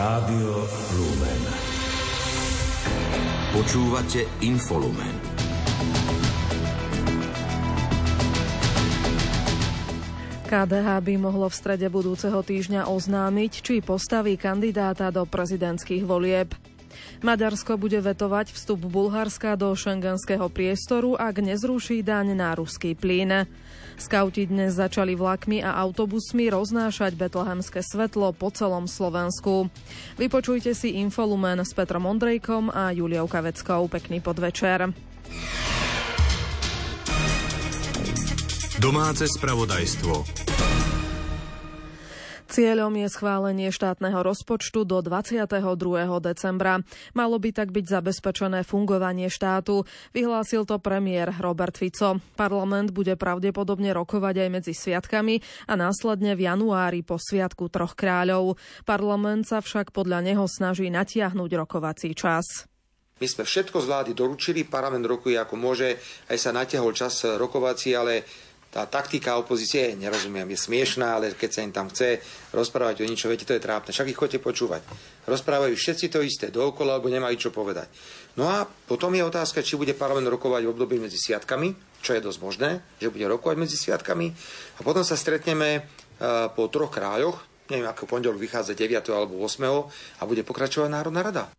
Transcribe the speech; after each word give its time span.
Rádio 0.00 0.64
Lumen. 0.96 1.42
Počúvate 3.52 4.24
Infolumen. 4.40 5.12
KDH 10.48 10.88
by 11.04 11.14
mohlo 11.20 11.52
v 11.52 11.52
strede 11.52 11.92
budúceho 11.92 12.40
týždňa 12.40 12.88
oznámiť, 12.88 13.52
či 13.60 13.84
postaví 13.84 14.40
kandidáta 14.40 15.12
do 15.12 15.28
prezidentských 15.28 16.08
volieb. 16.08 16.48
Maďarsko 17.20 17.76
bude 17.76 18.00
vetovať 18.00 18.56
vstup 18.56 18.80
Bulharska 18.88 19.52
do 19.52 19.68
šengenského 19.76 20.48
priestoru, 20.48 21.20
ak 21.20 21.44
nezruší 21.44 22.00
daň 22.00 22.32
na 22.32 22.56
ruský 22.56 22.96
plyn. 22.96 23.44
Skauti 24.00 24.48
dnes 24.48 24.80
začali 24.80 25.12
vlakmi 25.12 25.60
a 25.60 25.76
autobusmi 25.76 26.48
roznášať 26.48 27.20
betlehemské 27.20 27.84
svetlo 27.84 28.32
po 28.32 28.48
celom 28.48 28.88
Slovensku. 28.88 29.68
Vypočujte 30.16 30.72
si 30.72 30.96
Infolumen 30.96 31.60
s 31.60 31.76
Petrom 31.76 32.08
Ondrejkom 32.08 32.72
a 32.72 32.88
Juliou 32.96 33.28
Kaveckou. 33.28 33.92
Pekný 33.92 34.24
podvečer. 34.24 34.88
Domáce 38.80 39.28
spravodajstvo. 39.28 40.49
Cieľom 42.50 42.90
je 42.98 43.06
schválenie 43.06 43.70
štátneho 43.70 44.26
rozpočtu 44.26 44.82
do 44.82 44.98
22. 45.06 45.54
decembra. 46.18 46.82
Malo 47.14 47.38
by 47.38 47.54
tak 47.54 47.70
byť 47.70 47.86
zabezpečené 47.86 48.66
fungovanie 48.66 49.30
štátu. 49.30 49.86
Vyhlásil 50.10 50.66
to 50.66 50.82
premiér 50.82 51.30
Robert 51.38 51.78
Fico. 51.78 52.18
Parlament 52.34 52.90
bude 52.90 53.14
pravdepodobne 53.14 53.94
rokovať 53.94 54.42
aj 54.42 54.48
medzi 54.50 54.74
sviatkami 54.74 55.38
a 55.70 55.78
následne 55.78 56.34
v 56.34 56.50
januári 56.50 57.06
po 57.06 57.22
Sviatku 57.22 57.70
troch 57.70 57.94
kráľov. 57.94 58.58
Parlament 58.82 59.46
sa 59.46 59.62
však 59.62 59.94
podľa 59.94 60.18
neho 60.18 60.42
snaží 60.50 60.90
natiahnuť 60.90 61.50
rokovací 61.54 62.18
čas. 62.18 62.66
My 63.22 63.28
sme 63.28 63.44
všetko 63.44 63.78
z 63.78 63.86
vlády 63.86 64.10
doručili, 64.16 64.66
parlament 64.66 65.04
rokuje 65.04 65.36
ako 65.36 65.54
môže, 65.54 65.92
aj 66.32 66.38
sa 66.40 66.56
natiahol 66.56 66.96
čas 66.96 67.20
rokovací, 67.28 67.92
ale 67.92 68.24
tá 68.70 68.86
taktika 68.86 69.34
opozície, 69.34 69.98
nerozumiem, 69.98 70.46
je 70.54 70.58
smiešná, 70.62 71.18
ale 71.18 71.34
keď 71.34 71.50
sa 71.50 71.60
im 71.66 71.74
tam 71.74 71.90
chce 71.90 72.22
rozprávať 72.54 73.02
o 73.02 73.08
niečo, 73.10 73.26
viete, 73.26 73.42
to 73.42 73.58
je 73.58 73.62
trápne. 73.62 73.90
Však 73.90 74.06
ich 74.06 74.18
chodte 74.18 74.38
počúvať. 74.38 74.86
Rozprávajú 75.26 75.74
všetci 75.74 76.06
to 76.06 76.22
isté 76.22 76.54
dookola, 76.54 77.02
lebo 77.02 77.10
nemajú 77.10 77.36
čo 77.36 77.50
povedať. 77.50 77.90
No 78.38 78.46
a 78.46 78.62
potom 78.62 79.10
je 79.10 79.26
otázka, 79.26 79.66
či 79.66 79.74
bude 79.74 79.98
parlament 79.98 80.30
rokovať 80.30 80.62
v 80.62 80.70
období 80.70 81.02
medzi 81.02 81.18
sviatkami, 81.18 81.74
čo 81.98 82.14
je 82.14 82.22
dosť 82.22 82.38
možné, 82.38 82.70
že 83.02 83.10
bude 83.10 83.26
rokovať 83.26 83.56
medzi 83.58 83.74
sviatkami. 83.74 84.30
A 84.78 84.80
potom 84.86 85.02
sa 85.02 85.18
stretneme 85.18 85.68
eh, 85.74 85.82
po 86.54 86.70
troch 86.70 86.94
kráľoch, 86.94 87.42
neviem, 87.74 87.90
ako 87.90 88.06
pondelok 88.06 88.38
vychádza 88.38 88.78
9. 88.78 89.02
alebo 89.10 89.42
8. 89.42 89.66
a 90.18 90.22
bude 90.30 90.46
pokračovať 90.46 90.90
Národná 90.90 91.26
rada. 91.26 91.50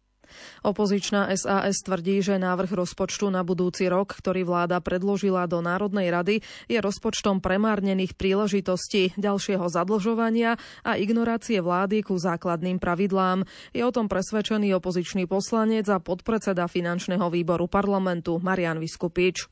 Opozičná 0.61 1.33
SAS 1.33 1.81
tvrdí, 1.81 2.21
že 2.21 2.37
návrh 2.37 2.77
rozpočtu 2.77 3.33
na 3.33 3.41
budúci 3.41 3.89
rok, 3.89 4.13
ktorý 4.13 4.45
vláda 4.45 4.77
predložila 4.77 5.49
do 5.49 5.57
Národnej 5.57 6.13
rady, 6.13 6.45
je 6.69 6.77
rozpočtom 6.77 7.41
premárnených 7.41 8.13
príležitostí, 8.13 9.17
ďalšieho 9.17 9.65
zadlžovania 9.65 10.61
a 10.85 11.01
ignorácie 11.01 11.65
vlády 11.65 12.05
ku 12.05 12.13
základným 12.13 12.77
pravidlám. 12.77 13.41
Je 13.73 13.81
o 13.81 13.89
tom 13.89 14.05
presvedčený 14.05 14.77
opozičný 14.77 15.25
poslanec 15.25 15.89
a 15.89 15.97
podpredseda 15.97 16.69
finančného 16.69 17.25
výboru 17.33 17.65
parlamentu 17.65 18.37
Marian 18.37 18.77
Vyskupič. 18.77 19.49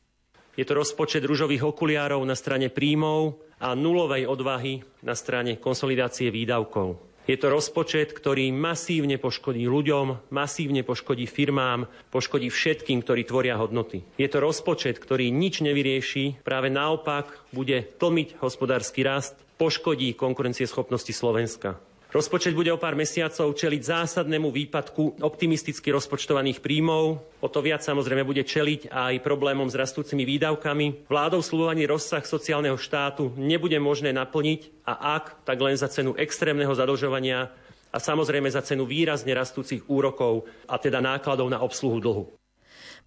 Je 0.53 0.67
to 0.67 0.77
rozpočet 0.77 1.25
ružových 1.25 1.65
okuliárov 1.73 2.21
na 2.21 2.37
strane 2.37 2.69
príjmov 2.69 3.41
a 3.57 3.73
nulovej 3.73 4.29
odvahy 4.29 4.85
na 5.01 5.17
strane 5.17 5.57
konsolidácie 5.57 6.29
výdavkov. 6.29 7.08
Je 7.27 7.37
to 7.37 7.51
rozpočet, 7.51 8.13
ktorý 8.15 8.53
masívne 8.53 9.17
poškodí 9.19 9.65
ľuďom, 9.65 10.31
masívne 10.33 10.81
poškodí 10.81 11.25
firmám, 11.25 11.89
poškodí 12.09 12.49
všetkým, 12.49 13.01
ktorí 13.01 13.25
tvoria 13.25 13.57
hodnoty. 13.57 14.01
Je 14.17 14.25
to 14.29 14.41
rozpočet, 14.41 14.97
ktorý 14.97 15.29
nič 15.33 15.61
nevyrieši, 15.61 16.41
práve 16.41 16.73
naopak 16.73 17.29
bude 17.53 17.85
tlmiť 17.97 18.41
hospodársky 18.41 19.05
rast, 19.05 19.37
poškodí 19.59 20.15
konkurencieschopnosti 20.15 21.11
Slovenska. 21.11 21.88
Rozpočet 22.09 22.57
bude 22.57 22.73
o 22.73 22.81
pár 22.81 22.97
mesiacov 22.97 23.53
čeliť 23.53 23.81
zásadnému 23.85 24.49
výpadku 24.49 25.21
optimisticky 25.21 25.93
rozpočtovaných 25.93 26.57
príjmov. 26.57 27.21
O 27.37 27.47
to 27.53 27.61
viac 27.61 27.85
samozrejme 27.85 28.25
bude 28.25 28.41
čeliť 28.41 28.89
aj 28.89 29.21
problémom 29.21 29.69
s 29.69 29.77
rastúcimi 29.77 30.25
výdavkami. 30.25 31.05
Vládou 31.05 31.45
slúbovaný 31.45 31.85
rozsah 31.85 32.25
sociálneho 32.25 32.81
štátu 32.81 33.29
nebude 33.37 33.77
možné 33.77 34.09
naplniť 34.09 34.89
a 34.89 35.21
ak, 35.21 35.45
tak 35.45 35.61
len 35.61 35.77
za 35.77 35.85
cenu 35.85 36.17
extrémneho 36.17 36.73
zadlžovania 36.73 37.53
a 37.93 37.97
samozrejme 38.01 38.49
za 38.49 38.65
cenu 38.65 38.89
výrazne 38.89 39.37
rastúcich 39.37 39.85
úrokov 39.85 40.49
a 40.65 40.81
teda 40.81 41.05
nákladov 41.05 41.45
na 41.45 41.61
obsluhu 41.61 42.01
dlhu. 42.01 42.38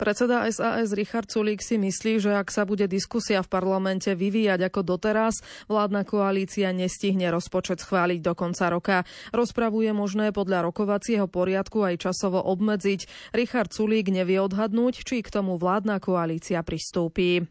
Predseda 0.02 0.50
SAS 0.50 0.90
Richard 0.98 1.30
Sulík 1.30 1.62
si 1.62 1.78
myslí, 1.78 2.18
že 2.18 2.34
ak 2.34 2.50
sa 2.50 2.66
bude 2.66 2.90
diskusia 2.90 3.38
v 3.38 3.46
parlamente 3.46 4.10
vyvíjať 4.10 4.66
ako 4.66 4.82
doteraz, 4.82 5.46
vládna 5.70 6.02
koalícia 6.02 6.74
nestihne 6.74 7.30
rozpočet 7.30 7.78
schváliť 7.78 8.18
do 8.18 8.34
konca 8.34 8.66
roka. 8.66 8.98
Rozpravu 9.30 9.86
je 9.86 9.94
možné 9.94 10.34
podľa 10.34 10.66
rokovacieho 10.66 11.30
poriadku 11.30 11.86
aj 11.86 12.02
časovo 12.02 12.42
obmedziť. 12.42 13.30
Richard 13.30 13.70
Sulík 13.70 14.10
nevie 14.10 14.42
odhadnúť, 14.42 15.06
či 15.06 15.22
k 15.22 15.30
tomu 15.30 15.54
vládna 15.54 16.02
koalícia 16.02 16.66
pristúpi. 16.66 17.46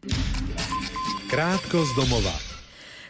Krátko 1.32 1.80
z 1.88 1.90
domova. 1.96 2.51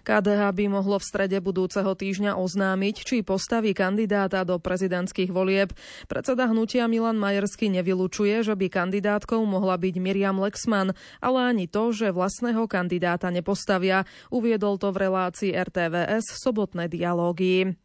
KDH 0.03 0.51
by 0.51 0.65
mohlo 0.67 0.99
v 0.99 1.07
strede 1.07 1.39
budúceho 1.39 1.95
týždňa 1.95 2.35
oznámiť, 2.35 3.07
či 3.07 3.17
postaví 3.23 3.71
kandidáta 3.71 4.43
do 4.43 4.59
prezidentských 4.59 5.31
volieb. 5.31 5.71
Predseda 6.11 6.51
hnutia 6.51 6.91
Milan 6.91 7.23
Majersky 7.23 7.71
nevylučuje, 7.71 8.43
že 8.43 8.59
by 8.59 8.67
kandidátkou 8.67 9.39
mohla 9.47 9.79
byť 9.79 9.95
Miriam 10.03 10.43
Lexman, 10.43 10.93
ale 11.23 11.39
ani 11.47 11.71
to, 11.71 11.95
že 11.95 12.11
vlastného 12.11 12.67
kandidáta 12.67 13.31
nepostavia. 13.31 14.03
Uviedol 14.35 14.83
to 14.83 14.91
v 14.91 15.07
relácii 15.07 15.51
RTVS 15.55 16.35
sobotné 16.43 16.91
dialógy. 16.91 17.79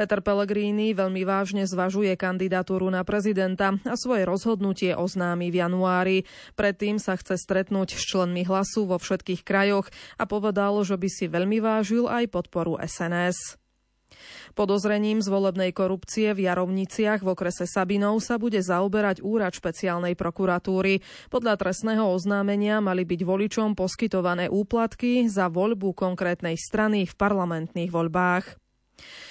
Peter 0.00 0.24
Pellegrini 0.24 0.96
veľmi 0.96 1.28
vážne 1.28 1.68
zvažuje 1.68 2.16
kandidatúru 2.16 2.88
na 2.88 3.04
prezidenta 3.04 3.76
a 3.84 4.00
svoje 4.00 4.24
rozhodnutie 4.24 4.96
oznámi 4.96 5.52
v 5.52 5.60
januári. 5.60 6.18
Predtým 6.56 6.96
sa 6.96 7.20
chce 7.20 7.36
stretnúť 7.36 8.00
s 8.00 8.08
členmi 8.08 8.40
hlasu 8.48 8.88
vo 8.88 8.96
všetkých 8.96 9.44
krajoch 9.44 9.92
a 10.16 10.24
povedal, 10.24 10.80
že 10.88 10.96
by 10.96 11.04
si 11.12 11.28
veľmi 11.28 11.60
vážil 11.60 12.08
aj 12.08 12.32
podporu 12.32 12.80
SNS. 12.80 13.60
Podozrením 14.56 15.20
z 15.20 15.28
volebnej 15.28 15.76
korupcie 15.76 16.32
v 16.32 16.48
Jarovniciach 16.48 17.20
v 17.20 17.36
okrese 17.36 17.68
Sabinov 17.68 18.24
sa 18.24 18.40
bude 18.40 18.64
zaoberať 18.64 19.20
úrad 19.20 19.52
špeciálnej 19.52 20.16
prokuratúry. 20.16 21.04
Podľa 21.28 21.60
trestného 21.60 22.08
oznámenia 22.08 22.80
mali 22.80 23.04
byť 23.04 23.20
voličom 23.20 23.76
poskytované 23.76 24.48
úplatky 24.48 25.28
za 25.28 25.52
voľbu 25.52 25.92
konkrétnej 25.92 26.56
strany 26.56 27.04
v 27.04 27.12
parlamentných 27.20 27.92
voľbách. 27.92 28.56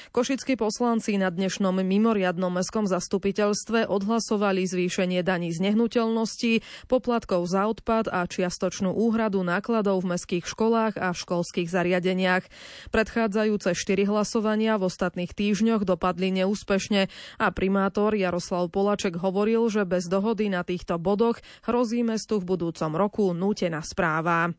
Košickí 0.09 0.58
poslanci 0.58 1.22
na 1.22 1.30
dnešnom 1.30 1.86
mimoriadnom 1.86 2.50
mestskom 2.50 2.90
zastupiteľstve 2.90 3.86
odhlasovali 3.86 4.66
zvýšenie 4.66 5.22
daní 5.22 5.53
z 5.53 5.70
nehnuteľností, 5.70 6.66
poplatkov 6.90 7.46
za 7.46 7.70
odpad 7.70 8.09
a 8.09 8.25
čiastočnú 8.25 8.90
úhradu 8.90 9.46
nákladov 9.46 10.02
v 10.02 10.18
mestských 10.18 10.50
školách 10.50 10.97
a 10.97 11.14
školských 11.14 11.70
zariadeniach. 11.70 12.42
Predchádzajúce 12.90 13.78
štyri 13.78 14.09
hlasovania 14.09 14.81
v 14.81 14.90
ostatných 14.90 15.30
týždňoch 15.30 15.86
dopadli 15.86 16.34
neúspešne 16.41 17.06
a 17.38 17.47
primátor 17.53 18.18
Jaroslav 18.18 18.66
Polaček 18.74 19.14
hovoril, 19.22 19.70
že 19.70 19.86
bez 19.86 20.09
dohody 20.09 20.50
na 20.50 20.66
týchto 20.66 20.97
bodoch 20.97 21.38
hrozí 21.70 22.02
mestu 22.02 22.41
v 22.41 22.58
budúcom 22.58 22.97
roku 22.97 23.30
nútená 23.38 23.86
správa. 23.86 24.58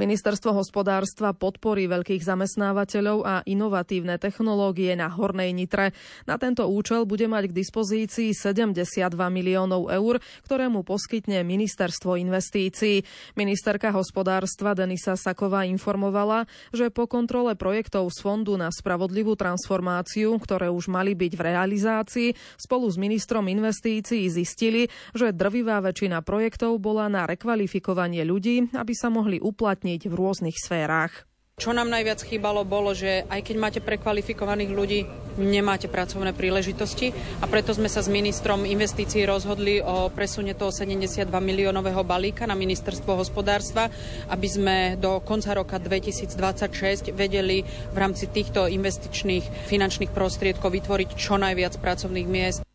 Ministerstvo 0.00 0.56
hospodárstva 0.56 1.36
podporí 1.36 1.84
veľkých 1.84 2.24
zamestnávateľov 2.24 3.18
a 3.20 3.44
inovatívne 3.44 4.16
technológie 4.16 4.96
na 4.96 5.12
Hornej 5.12 5.52
Nitre. 5.52 5.92
Na 6.24 6.40
tento 6.40 6.64
účel 6.72 7.04
bude 7.04 7.28
mať 7.28 7.52
k 7.52 7.56
dispozícii 7.60 8.32
72 8.32 9.12
miliónov 9.28 9.92
eur, 9.92 10.16
ktoré 10.48 10.72
mu 10.72 10.88
poskytne 10.88 11.44
Ministerstvo 11.44 12.16
investícií. 12.16 13.04
Ministerka 13.36 13.92
hospodárstva 13.92 14.72
Denisa 14.72 15.20
Saková 15.20 15.68
informovala, 15.68 16.48
že 16.72 16.88
po 16.88 17.04
kontrole 17.04 17.52
projektov 17.52 18.08
z 18.08 18.24
Fondu 18.24 18.56
na 18.56 18.72
spravodlivú 18.72 19.36
transformáciu, 19.36 20.32
ktoré 20.40 20.72
už 20.72 20.88
mali 20.88 21.12
byť 21.12 21.32
v 21.36 21.44
realizácii, 21.44 22.28
spolu 22.56 22.88
s 22.88 22.96
ministrom 22.96 23.44
investícií 23.52 24.32
zistili, 24.32 24.88
že 25.12 25.36
drvivá 25.36 25.84
väčšina 25.84 26.24
projektov 26.24 26.80
bola 26.80 27.12
na 27.12 27.28
rekvalifikovanie 27.28 28.24
ľudí, 28.24 28.72
aby 28.72 28.96
sa 28.96 29.12
mohli 29.12 29.36
uplatniť 29.36 29.89
uplatniť 29.90 30.06
v 30.06 30.14
rôznych 30.14 30.56
sférach. 30.58 31.26
Čo 31.60 31.76
nám 31.76 31.92
najviac 31.92 32.24
chýbalo 32.24 32.64
bolo, 32.64 32.96
že 32.96 33.28
aj 33.28 33.44
keď 33.44 33.56
máte 33.60 33.80
prekvalifikovaných 33.84 34.72
ľudí, 34.72 35.04
nemáte 35.36 35.92
pracovné 35.92 36.32
príležitosti 36.32 37.12
a 37.12 37.44
preto 37.44 37.76
sme 37.76 37.84
sa 37.84 38.00
s 38.00 38.08
ministrom 38.08 38.64
investícií 38.64 39.28
rozhodli 39.28 39.76
o 39.84 40.08
presune 40.08 40.56
toho 40.56 40.72
72 40.72 41.28
miliónového 41.28 42.00
balíka 42.00 42.48
na 42.48 42.56
ministerstvo 42.56 43.12
hospodárstva, 43.12 43.92
aby 44.32 44.48
sme 44.48 44.76
do 44.96 45.20
konca 45.20 45.52
roka 45.52 45.76
2026 45.76 47.12
vedeli 47.12 47.60
v 47.92 47.96
rámci 47.98 48.32
týchto 48.32 48.64
investičných 48.64 49.68
finančných 49.68 50.16
prostriedkov 50.16 50.72
vytvoriť 50.72 51.12
čo 51.12 51.36
najviac 51.36 51.76
pracovných 51.76 52.28
miest. 52.30 52.69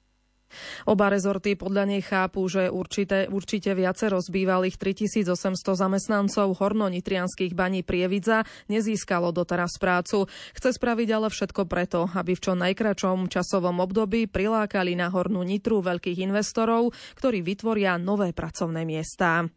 Oba 0.89 1.11
rezorty 1.11 1.53
podľa 1.57 1.83
nej 1.89 2.01
chápu, 2.01 2.45
že 2.47 2.71
určite, 2.71 3.27
určite 3.29 3.73
viacero 3.73 4.19
z 4.19 4.27
bývalých 4.31 4.77
3800 4.77 5.33
zamestnancov 5.75 6.57
horno-nitrianských 6.57 7.53
baní 7.53 7.81
Prievidza 7.85 8.47
nezískalo 8.71 9.31
doteraz 9.35 9.77
prácu. 9.77 10.25
Chce 10.55 10.69
spraviť 10.75 11.09
ale 11.15 11.27
všetko 11.29 11.67
preto, 11.67 12.07
aby 12.13 12.33
v 12.33 12.43
čo 12.43 12.53
najkračom 12.55 13.27
časovom 13.27 13.83
období 13.83 14.25
prilákali 14.31 14.95
na 14.97 15.11
hornú 15.11 15.43
nitru 15.43 15.83
veľkých 15.83 16.23
investorov, 16.23 16.95
ktorí 17.19 17.43
vytvoria 17.43 17.99
nové 17.99 18.31
pracovné 18.31 18.87
miesta. 18.87 19.47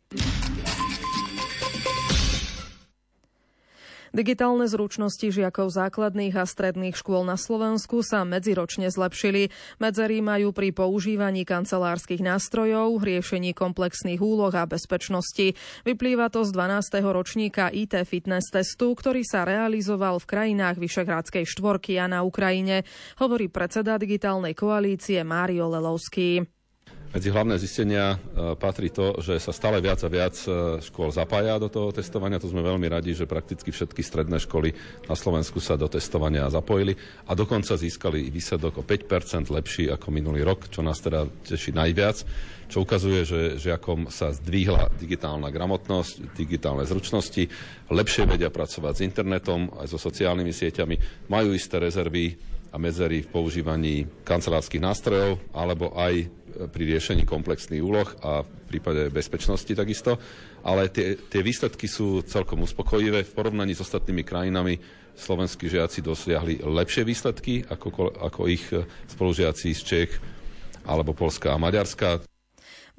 Digitálne 4.19 4.67
zručnosti 4.67 5.31
žiakov 5.31 5.71
základných 5.71 6.35
a 6.35 6.43
stredných 6.43 6.99
škôl 6.99 7.23
na 7.23 7.39
Slovensku 7.39 8.03
sa 8.03 8.27
medziročne 8.27 8.91
zlepšili. 8.91 9.55
Medzery 9.79 10.19
majú 10.19 10.51
pri 10.51 10.75
používaní 10.75 11.47
kancelárskych 11.47 12.19
nástrojov, 12.19 12.99
riešení 12.99 13.55
komplexných 13.55 14.19
úloh 14.19 14.51
a 14.51 14.67
bezpečnosti. 14.67 15.55
Vyplýva 15.87 16.35
to 16.35 16.43
z 16.43 16.51
12. 16.51 16.99
ročníka 17.15 17.71
IT 17.71 17.95
fitness 18.11 18.51
testu, 18.51 18.91
ktorý 18.91 19.23
sa 19.23 19.47
realizoval 19.47 20.19
v 20.19 20.27
krajinách 20.27 20.83
Vyšehrádskej 20.83 21.47
štvorky 21.47 22.03
a 22.03 22.11
na 22.11 22.27
Ukrajine, 22.27 22.83
hovorí 23.23 23.47
predseda 23.47 24.03
digitálnej 24.03 24.59
koalície 24.59 25.23
Mário 25.23 25.71
Lelovský. 25.71 26.58
Medzi 27.09 27.33
hlavné 27.33 27.57
zistenia 27.57 28.21
e, 28.21 28.53
patrí 28.61 28.93
to, 28.93 29.17
že 29.25 29.41
sa 29.41 29.49
stále 29.49 29.81
viac 29.81 29.97
a 30.05 30.13
viac 30.13 30.37
e, 30.45 30.77
škôl 30.85 31.09
zapája 31.09 31.57
do 31.57 31.73
toho 31.73 31.89
testovania. 31.89 32.37
To 32.37 32.53
sme 32.53 32.61
veľmi 32.61 32.85
radi, 32.85 33.17
že 33.17 33.25
prakticky 33.25 33.73
všetky 33.73 34.05
stredné 34.05 34.37
školy 34.37 34.77
na 35.09 35.17
Slovensku 35.17 35.57
sa 35.57 35.81
do 35.81 35.89
testovania 35.89 36.53
zapojili 36.53 36.93
a 37.25 37.33
dokonca 37.33 37.81
získali 37.81 38.29
výsledok 38.29 38.81
o 38.81 38.83
5% 38.85 39.49
lepší 39.49 39.89
ako 39.89 40.13
minulý 40.13 40.45
rok, 40.45 40.69
čo 40.69 40.85
nás 40.85 41.01
teda 41.01 41.25
teší 41.49 41.73
najviac, 41.73 42.29
čo 42.69 42.85
ukazuje, 42.85 43.25
že 43.25 43.41
žiakom 43.57 44.13
sa 44.13 44.29
zdvihla 44.29 44.93
digitálna 45.01 45.49
gramotnosť, 45.49 46.37
digitálne 46.37 46.85
zručnosti, 46.85 47.49
lepšie 47.89 48.29
vedia 48.29 48.53
pracovať 48.53 48.93
s 49.01 49.05
internetom 49.09 49.73
aj 49.81 49.89
so 49.89 49.97
sociálnymi 49.97 50.53
sieťami, 50.53 50.97
majú 51.33 51.57
isté 51.57 51.81
rezervy 51.81 52.37
a 52.69 52.77
medzery 52.77 53.25
v 53.25 53.33
používaní 53.33 54.07
kancelárskych 54.25 54.83
nástrojov 54.83 55.41
alebo 55.57 55.97
aj 55.97 56.29
pri 56.67 56.83
riešení 56.91 57.23
komplexných 57.23 57.85
úloh 57.85 58.09
a 58.25 58.43
v 58.43 58.51
prípade 58.67 59.15
bezpečnosti 59.15 59.71
takisto. 59.71 60.19
Ale 60.67 60.91
tie, 60.91 61.15
tie 61.15 61.41
výsledky 61.45 61.87
sú 61.87 62.27
celkom 62.27 62.67
uspokojivé. 62.67 63.23
V 63.23 63.37
porovnaní 63.37 63.79
s 63.79 63.85
ostatnými 63.85 64.27
krajinami 64.27 64.75
slovenskí 65.15 65.71
žiaci 65.71 66.03
dosiahli 66.03 66.63
lepšie 66.67 67.07
výsledky 67.07 67.63
ako, 67.63 68.11
ako 68.19 68.41
ich 68.51 68.65
spolužiaci 69.07 69.71
z 69.75 69.83
Čech 69.83 70.11
alebo 70.89 71.15
Polska 71.15 71.55
a 71.55 71.61
Maďarska. 71.61 72.38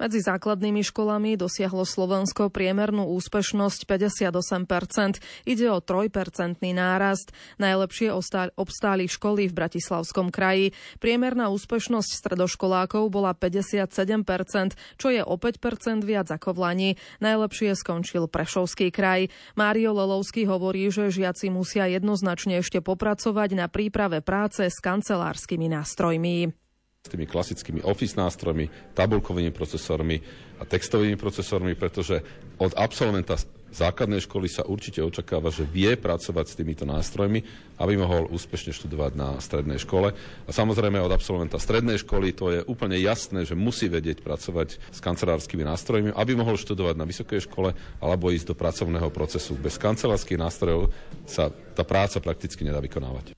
Medzi 0.00 0.24
základnými 0.24 0.80
školami 0.80 1.36
dosiahlo 1.36 1.84
Slovensko 1.84 2.48
priemernú 2.48 3.04
úspešnosť 3.20 3.84
58%. 3.84 5.20
Ide 5.44 5.68
o 5.68 5.84
3% 5.84 6.56
nárast. 6.72 7.36
Najlepšie 7.60 8.08
obstáli 8.56 9.04
školy 9.12 9.52
v 9.52 9.56
Bratislavskom 9.60 10.32
kraji. 10.32 10.72
Priemerná 11.04 11.52
úspešnosť 11.52 12.16
stredoškolákov 12.16 13.12
bola 13.12 13.36
57%, 13.36 14.72
čo 14.96 15.12
je 15.12 15.20
o 15.20 15.36
5% 15.36 16.00
viac 16.00 16.32
ako 16.32 16.56
v 16.56 16.58
Lani. 16.64 16.90
Najlepšie 17.20 17.76
skončil 17.76 18.24
Prešovský 18.24 18.88
kraj. 18.88 19.28
Mário 19.52 19.92
Lelovský 19.92 20.48
hovorí, 20.48 20.88
že 20.88 21.12
žiaci 21.12 21.52
musia 21.52 21.84
jednoznačne 21.92 22.64
ešte 22.64 22.80
popracovať 22.80 23.52
na 23.52 23.68
príprave 23.68 24.24
práce 24.24 24.64
s 24.64 24.80
kancelárskymi 24.80 25.68
nástrojmi 25.68 26.59
s 27.00 27.08
tými 27.08 27.24
klasickými 27.24 27.80
office 27.80 28.12
nástrojmi, 28.12 28.92
tabulkovými 28.92 29.48
procesormi 29.56 30.20
a 30.60 30.68
textovými 30.68 31.16
procesormi, 31.16 31.72
pretože 31.72 32.20
od 32.60 32.76
absolventa 32.76 33.40
základnej 33.72 34.20
školy 34.20 34.52
sa 34.52 34.68
určite 34.68 35.00
očakáva, 35.00 35.48
že 35.48 35.64
vie 35.64 35.96
pracovať 35.96 36.44
s 36.52 36.58
týmito 36.60 36.84
nástrojmi, 36.84 37.40
aby 37.80 37.96
mohol 37.96 38.28
úspešne 38.28 38.76
študovať 38.76 39.16
na 39.16 39.40
strednej 39.40 39.80
škole. 39.80 40.12
A 40.44 40.50
samozrejme 40.52 41.00
od 41.00 41.08
absolventa 41.08 41.56
strednej 41.56 42.04
školy 42.04 42.36
to 42.36 42.52
je 42.52 42.60
úplne 42.68 43.00
jasné, 43.00 43.48
že 43.48 43.56
musí 43.56 43.88
vedieť 43.88 44.20
pracovať 44.20 44.92
s 44.92 45.00
kancelárskymi 45.00 45.64
nástrojmi, 45.64 46.12
aby 46.12 46.36
mohol 46.36 46.60
študovať 46.60 47.00
na 47.00 47.08
vysokej 47.08 47.48
škole 47.48 47.72
alebo 47.96 48.28
ísť 48.28 48.52
do 48.52 48.58
pracovného 48.60 49.08
procesu. 49.08 49.56
Bez 49.56 49.80
kancelárskych 49.80 50.36
nástrojov 50.36 50.92
sa 51.24 51.48
tá 51.48 51.80
práca 51.80 52.20
prakticky 52.20 52.60
nedá 52.60 52.84
vykonávať. 52.84 53.32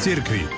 Cirkvi. 0.00 0.48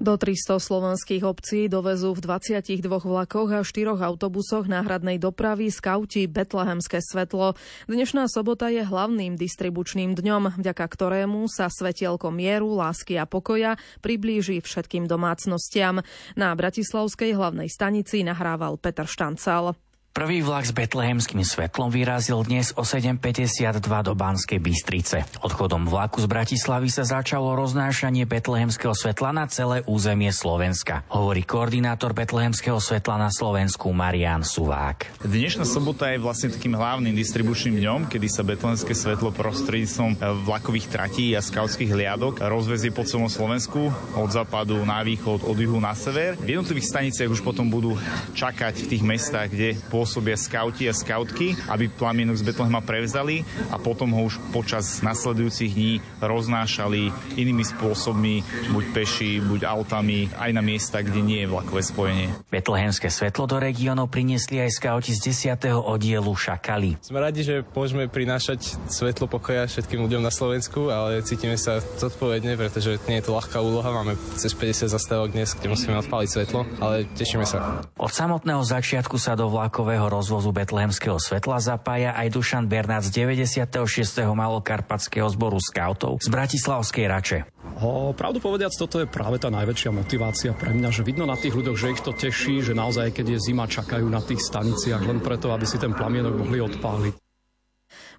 Do 0.00 0.16
300 0.16 0.56
slovenských 0.56 1.20
obcí 1.28 1.68
dovezú 1.68 2.16
v 2.16 2.24
22 2.24 2.80
vlakoch 2.88 3.52
a 3.52 3.60
4 3.60 4.00
autobusoch 4.00 4.64
náhradnej 4.64 5.20
dopravy 5.20 5.68
skauti 5.68 6.24
Betlehemské 6.24 7.04
svetlo. 7.04 7.60
Dnešná 7.84 8.24
sobota 8.32 8.72
je 8.72 8.80
hlavným 8.80 9.36
distribučným 9.36 10.16
dňom, 10.16 10.56
vďaka 10.56 10.88
ktorému 10.88 11.44
sa 11.52 11.68
svetielko 11.68 12.32
mieru, 12.32 12.72
lásky 12.72 13.20
a 13.20 13.28
pokoja 13.28 13.76
priblíži 14.00 14.64
všetkým 14.64 15.04
domácnostiam. 15.04 16.00
Na 16.40 16.56
Bratislavskej 16.56 17.36
hlavnej 17.36 17.68
stanici 17.68 18.24
nahrával 18.24 18.80
Peter 18.80 19.04
Štancal. 19.04 19.76
Prvý 20.10 20.42
vlak 20.42 20.66
s 20.66 20.74
betlehemským 20.74 21.46
svetlom 21.46 21.86
vyrazil 21.86 22.42
dnes 22.42 22.74
o 22.74 22.82
7.52 22.82 23.78
do 23.78 24.18
Banskej 24.18 24.58
Bystrice. 24.58 25.22
Odchodom 25.38 25.86
vlaku 25.86 26.18
z 26.18 26.26
Bratislavy 26.26 26.90
sa 26.90 27.06
začalo 27.06 27.54
roznášanie 27.54 28.26
betlehemského 28.26 28.90
svetla 28.90 29.30
na 29.30 29.46
celé 29.46 29.86
územie 29.86 30.34
Slovenska, 30.34 31.06
hovorí 31.14 31.46
koordinátor 31.46 32.10
betlehemského 32.10 32.82
svetla 32.82 33.22
na 33.22 33.30
Slovensku 33.30 33.86
Marian 33.94 34.42
Suvák. 34.42 35.22
Dnešná 35.22 35.62
sobota 35.62 36.10
je 36.10 36.18
vlastne 36.18 36.50
takým 36.50 36.74
hlavným 36.74 37.14
distribučným 37.14 37.78
dňom, 37.78 38.10
kedy 38.10 38.26
sa 38.26 38.42
betlehemské 38.42 38.90
svetlo 38.90 39.30
prostredníctvom 39.30 40.42
vlakových 40.42 40.90
tratí 40.90 41.38
a 41.38 41.40
skautských 41.40 41.94
liadok 41.94 42.42
rozvezie 42.42 42.90
po 42.90 43.06
celom 43.06 43.30
Slovensku 43.30 43.94
od 44.18 44.30
západu 44.34 44.74
na 44.82 45.06
východ, 45.06 45.46
od 45.46 45.54
juhu 45.54 45.78
na 45.78 45.94
sever. 45.94 46.34
V 46.34 46.58
jednotlivých 46.58 46.90
staniciach 46.90 47.30
už 47.30 47.46
potom 47.46 47.70
budú 47.70 47.94
čakať 48.34 48.74
v 48.74 48.88
tých 48.90 49.06
mestách, 49.06 49.54
kde 49.54 49.78
po 49.86 49.99
pôsobia 50.00 50.32
skauti 50.40 50.88
a 50.88 50.96
skautky, 50.96 51.52
aby 51.68 51.92
plamienok 51.92 52.40
z 52.40 52.48
Betlehema 52.48 52.80
prevzali 52.80 53.44
a 53.68 53.76
potom 53.76 54.16
ho 54.16 54.32
už 54.32 54.40
počas 54.48 55.04
nasledujúcich 55.04 55.76
dní 55.76 55.92
roznášali 56.24 57.12
inými 57.36 57.60
spôsobmi, 57.68 58.40
buď 58.72 58.84
peši, 58.96 59.44
buď 59.44 59.68
autami, 59.68 60.32
aj 60.40 60.56
na 60.56 60.64
miesta, 60.64 61.04
kde 61.04 61.20
nie 61.20 61.44
je 61.44 61.52
vlakové 61.52 61.84
spojenie. 61.84 62.32
Betlehemské 62.48 63.12
svetlo 63.12 63.44
do 63.44 63.60
regiónov 63.60 64.08
priniesli 64.08 64.64
aj 64.64 64.80
skauti 64.80 65.12
z 65.12 65.52
10. 65.52 65.68
oddielu 65.68 66.32
Šakali. 66.32 66.96
Sme 67.04 67.20
radi, 67.20 67.44
že 67.44 67.60
môžeme 67.76 68.08
prinášať 68.08 68.80
svetlo 68.88 69.28
pokoja 69.28 69.68
všetkým 69.68 70.00
ľuďom 70.08 70.24
na 70.24 70.32
Slovensku, 70.32 70.88
ale 70.88 71.20
cítime 71.26 71.60
sa 71.60 71.82
zodpovedne, 71.82 72.56
pretože 72.56 72.96
nie 73.04 73.20
je 73.20 73.28
to 73.28 73.36
ľahká 73.36 73.60
úloha. 73.60 73.92
Máme 73.92 74.16
cez 74.38 74.56
50 74.56 74.88
zastávok 74.88 75.36
dnes, 75.36 75.52
kde 75.52 75.68
musíme 75.68 76.00
odpáliť 76.00 76.28
svetlo, 76.30 76.64
ale 76.80 77.04
tešíme 77.18 77.44
sa. 77.44 77.84
Od 77.98 78.08
samotného 78.08 78.62
začiatku 78.62 79.18
sa 79.18 79.34
do 79.34 79.50
vlakové 79.50 79.89
vlakového 79.90 80.22
rozvozu 80.22 80.54
Betlehemského 80.54 81.18
svetla 81.18 81.58
zapája 81.58 82.14
aj 82.14 82.30
Dušan 82.30 82.70
Bernát 82.70 83.02
z 83.02 83.26
96. 83.26 83.74
malokarpatského 84.22 85.26
zboru 85.26 85.58
skautov 85.58 86.22
z 86.22 86.30
Bratislavskej 86.30 87.10
Rače. 87.10 87.38
O, 87.82 88.14
pravdu 88.14 88.38
povediac, 88.38 88.70
toto 88.70 89.02
je 89.02 89.10
práve 89.10 89.42
tá 89.42 89.50
najväčšia 89.50 89.90
motivácia 89.90 90.54
pre 90.54 90.70
mňa, 90.78 90.94
že 90.94 91.02
vidno 91.02 91.26
na 91.26 91.34
tých 91.34 91.58
ľuďoch, 91.58 91.74
že 91.74 91.90
ich 91.90 92.04
to 92.06 92.14
teší, 92.14 92.62
že 92.62 92.70
naozaj, 92.70 93.10
keď 93.10 93.34
je 93.34 93.50
zima, 93.50 93.66
čakajú 93.66 94.06
na 94.06 94.22
tých 94.22 94.38
staniciach 94.38 95.02
len 95.02 95.18
preto, 95.18 95.50
aby 95.50 95.66
si 95.66 95.74
ten 95.74 95.90
plamienok 95.90 96.38
mohli 96.38 96.62
odpáliť. 96.62 97.29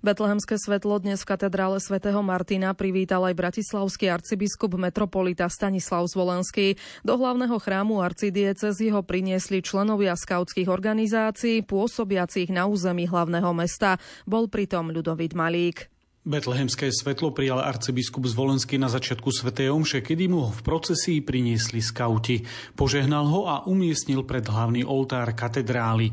Betlehemské 0.01 0.58
svetlo 0.58 0.98
dnes 0.98 1.22
v 1.22 1.29
katedrále 1.29 1.77
svätého 1.77 2.25
Martina 2.25 2.74
privítal 2.74 3.22
aj 3.22 3.38
bratislavský 3.38 4.10
arcibiskup 4.10 4.74
metropolita 4.74 5.46
Stanislav 5.46 6.10
Zvolenský. 6.10 6.74
Do 7.05 7.22
hlavného 7.22 7.53
chrámu 7.62 8.01
arcidiecezy 8.01 8.89
ho 8.89 9.05
priniesli 9.05 9.62
členovia 9.62 10.17
skautských 10.17 10.74
organizácií 10.74 11.62
pôsobiacich 11.62 12.50
na 12.50 12.65
území 12.65 13.05
hlavného 13.05 13.53
mesta. 13.53 14.01
Bol 14.25 14.50
pritom 14.50 14.89
Ľudovít 14.89 15.38
Malík. 15.38 15.86
Betlehemské 16.25 16.89
svetlo 16.89 17.29
prijal 17.29 17.62
arcibiskup 17.62 18.25
z 18.25 18.34
Volensky 18.34 18.81
na 18.81 18.89
začiatku 18.89 19.29
Svetej 19.29 19.70
Omše, 19.70 20.01
kedy 20.01 20.25
mu 20.25 20.50
ho 20.50 20.51
v 20.53 20.65
procesii 20.65 21.22
priniesli 21.22 21.77
skauti. 21.77 22.41
Požehnal 22.74 23.29
ho 23.29 23.46
a 23.46 23.70
umiestnil 23.70 24.25
pred 24.25 24.50
hlavný 24.50 24.81
oltár 24.81 25.29
katedrály. 25.38 26.10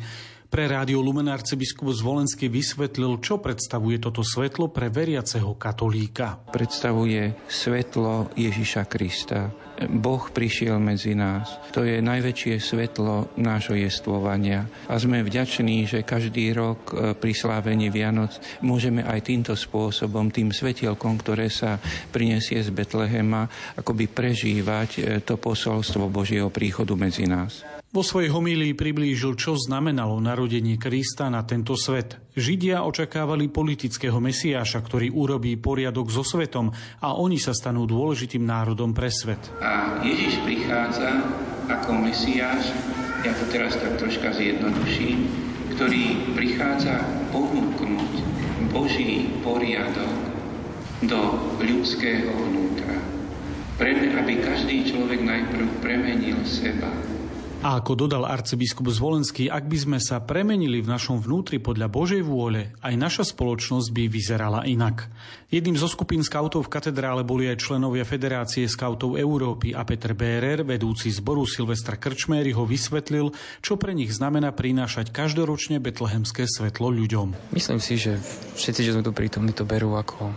Pre 0.49 0.65
rádio 0.65 1.05
Lumen 1.05 1.29
arcibiskup 1.29 1.93
z 1.93 2.01
Volensky 2.01 2.49
vysvetlil, 2.49 3.21
čo 3.21 3.37
predstavuje 3.37 4.01
toto 4.01 4.25
svetlo 4.25 4.73
pre 4.73 4.89
veriaceho 4.89 5.53
katolíka. 5.61 6.41
Predstavuje 6.49 7.37
svetlo 7.45 8.33
Ježiša 8.33 8.89
Krista. 8.89 9.53
Boh 9.93 10.25
prišiel 10.33 10.81
medzi 10.81 11.13
nás. 11.13 11.53
To 11.77 11.85
je 11.85 12.01
najväčšie 12.01 12.65
svetlo 12.65 13.37
nášho 13.37 13.77
jestvovania. 13.77 14.65
A 14.89 14.97
sme 14.97 15.21
vďační, 15.21 15.85
že 15.85 16.01
každý 16.01 16.57
rok 16.57 16.97
e, 16.97 17.13
pri 17.13 17.37
slávení 17.37 17.93
Vianoc 17.93 18.41
môžeme 18.65 19.05
aj 19.05 19.29
týmto 19.29 19.53
spôsobom, 19.53 20.33
tým 20.33 20.49
svetielkom, 20.49 21.21
ktoré 21.21 21.53
sa 21.53 21.77
prinesie 22.09 22.65
z 22.65 22.73
Betlehema, 22.73 23.47
akoby 23.77 24.09
prežívať 24.09 24.91
e, 24.97 25.01
to 25.21 25.37
posolstvo 25.37 26.09
Božieho 26.09 26.49
príchodu 26.49 26.97
medzi 26.97 27.29
nás. 27.29 27.78
Vo 27.89 28.05
svojej 28.05 28.29
homílii 28.29 28.77
priblížil, 28.77 29.33
čo 29.33 29.57
znamenalo 29.57 30.21
narodenie 30.21 30.77
Krista 30.77 31.33
na 31.33 31.41
tento 31.49 31.73
svet. 31.73 32.21
Židia 32.37 32.85
očakávali 32.85 33.49
politického 33.49 34.21
mesiáša, 34.21 34.85
ktorý 34.85 35.09
urobí 35.09 35.57
poriadok 35.57 36.13
so 36.13 36.21
svetom 36.21 36.69
a 37.01 37.17
oni 37.17 37.41
sa 37.41 37.57
stanú 37.57 37.89
dôležitým 37.89 38.45
národom 38.45 38.93
pre 38.93 39.09
svet. 39.09 39.41
A 39.65 40.05
Ježiš 40.05 40.37
prichádza 40.45 41.33
ako 41.65 42.05
mesiáš, 42.05 42.77
ja 43.25 43.33
to 43.33 43.49
teraz 43.49 43.81
tak 43.81 43.97
troška 43.97 44.37
zjednoduším, 44.37 45.25
ktorý 45.73 46.37
prichádza 46.37 47.01
ponúknuť 47.33 48.13
Boží 48.69 49.33
poriadok 49.41 50.13
do 51.09 51.21
ľudského 51.57 52.37
vnútra. 52.37 53.01
Pre, 53.81 53.91
aby 53.97 54.45
každý 54.45 54.93
človek 54.93 55.25
najprv 55.25 55.81
premenil 55.81 56.45
seba 56.45 57.08
a 57.59 57.83
ako 57.83 58.07
dodal 58.07 58.23
arcibiskup 58.23 58.87
Zvolenský, 58.87 59.51
ak 59.51 59.67
by 59.67 59.79
sme 59.79 59.99
sa 59.99 60.23
premenili 60.23 60.79
v 60.79 60.91
našom 60.95 61.19
vnútri 61.19 61.59
podľa 61.59 61.91
Božej 61.91 62.23
vôle, 62.23 62.71
aj 62.79 62.95
naša 62.95 63.25
spoločnosť 63.35 63.91
by 63.91 64.05
vyzerala 64.07 64.63
inak. 64.63 65.11
Jedným 65.51 65.75
zo 65.75 65.91
skupín 65.91 66.23
skautov 66.23 66.71
v 66.71 66.73
katedrále 66.79 67.27
boli 67.27 67.51
aj 67.51 67.59
členovia 67.59 68.07
Federácie 68.07 68.63
skautov 68.71 69.19
Európy 69.19 69.75
a 69.75 69.83
Peter 69.83 70.15
Bérer, 70.15 70.63
vedúci 70.63 71.11
zboru 71.11 71.51
Silvestra 71.51 71.99
Krčméry, 71.99 72.55
ho 72.55 72.63
vysvetlil, 72.63 73.35
čo 73.59 73.75
pre 73.75 73.91
nich 73.91 74.15
znamená 74.15 74.55
prinášať 74.55 75.11
každoročne 75.11 75.83
betlehemské 75.83 76.47
svetlo 76.47 76.95
ľuďom. 76.95 77.51
Myslím 77.51 77.83
si, 77.83 77.99
že 77.99 78.23
všetci, 78.55 78.81
že 78.87 78.95
sme 78.95 79.03
tu 79.03 79.11
prítomní, 79.11 79.51
to 79.51 79.67
berú 79.67 79.99
ako 79.99 80.31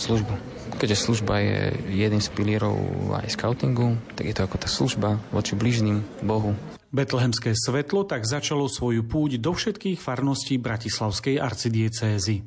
službu 0.00 0.56
keďže 0.76 1.08
služba 1.08 1.40
je 1.40 1.60
jedným 1.88 2.20
z 2.20 2.28
pilierov 2.36 2.76
aj 3.16 3.32
scoutingu, 3.32 3.96
tak 4.12 4.28
je 4.28 4.34
to 4.36 4.44
ako 4.44 4.56
tá 4.60 4.68
služba 4.68 5.16
voči 5.32 5.56
bližným 5.56 6.04
Bohu. 6.20 6.52
Betlehemské 6.92 7.56
svetlo 7.56 8.06
tak 8.06 8.28
začalo 8.28 8.70
svoju 8.70 9.02
púť 9.04 9.42
do 9.42 9.56
všetkých 9.56 9.98
farností 9.98 10.60
Bratislavskej 10.60 11.40
arcidiecézy. 11.40 12.46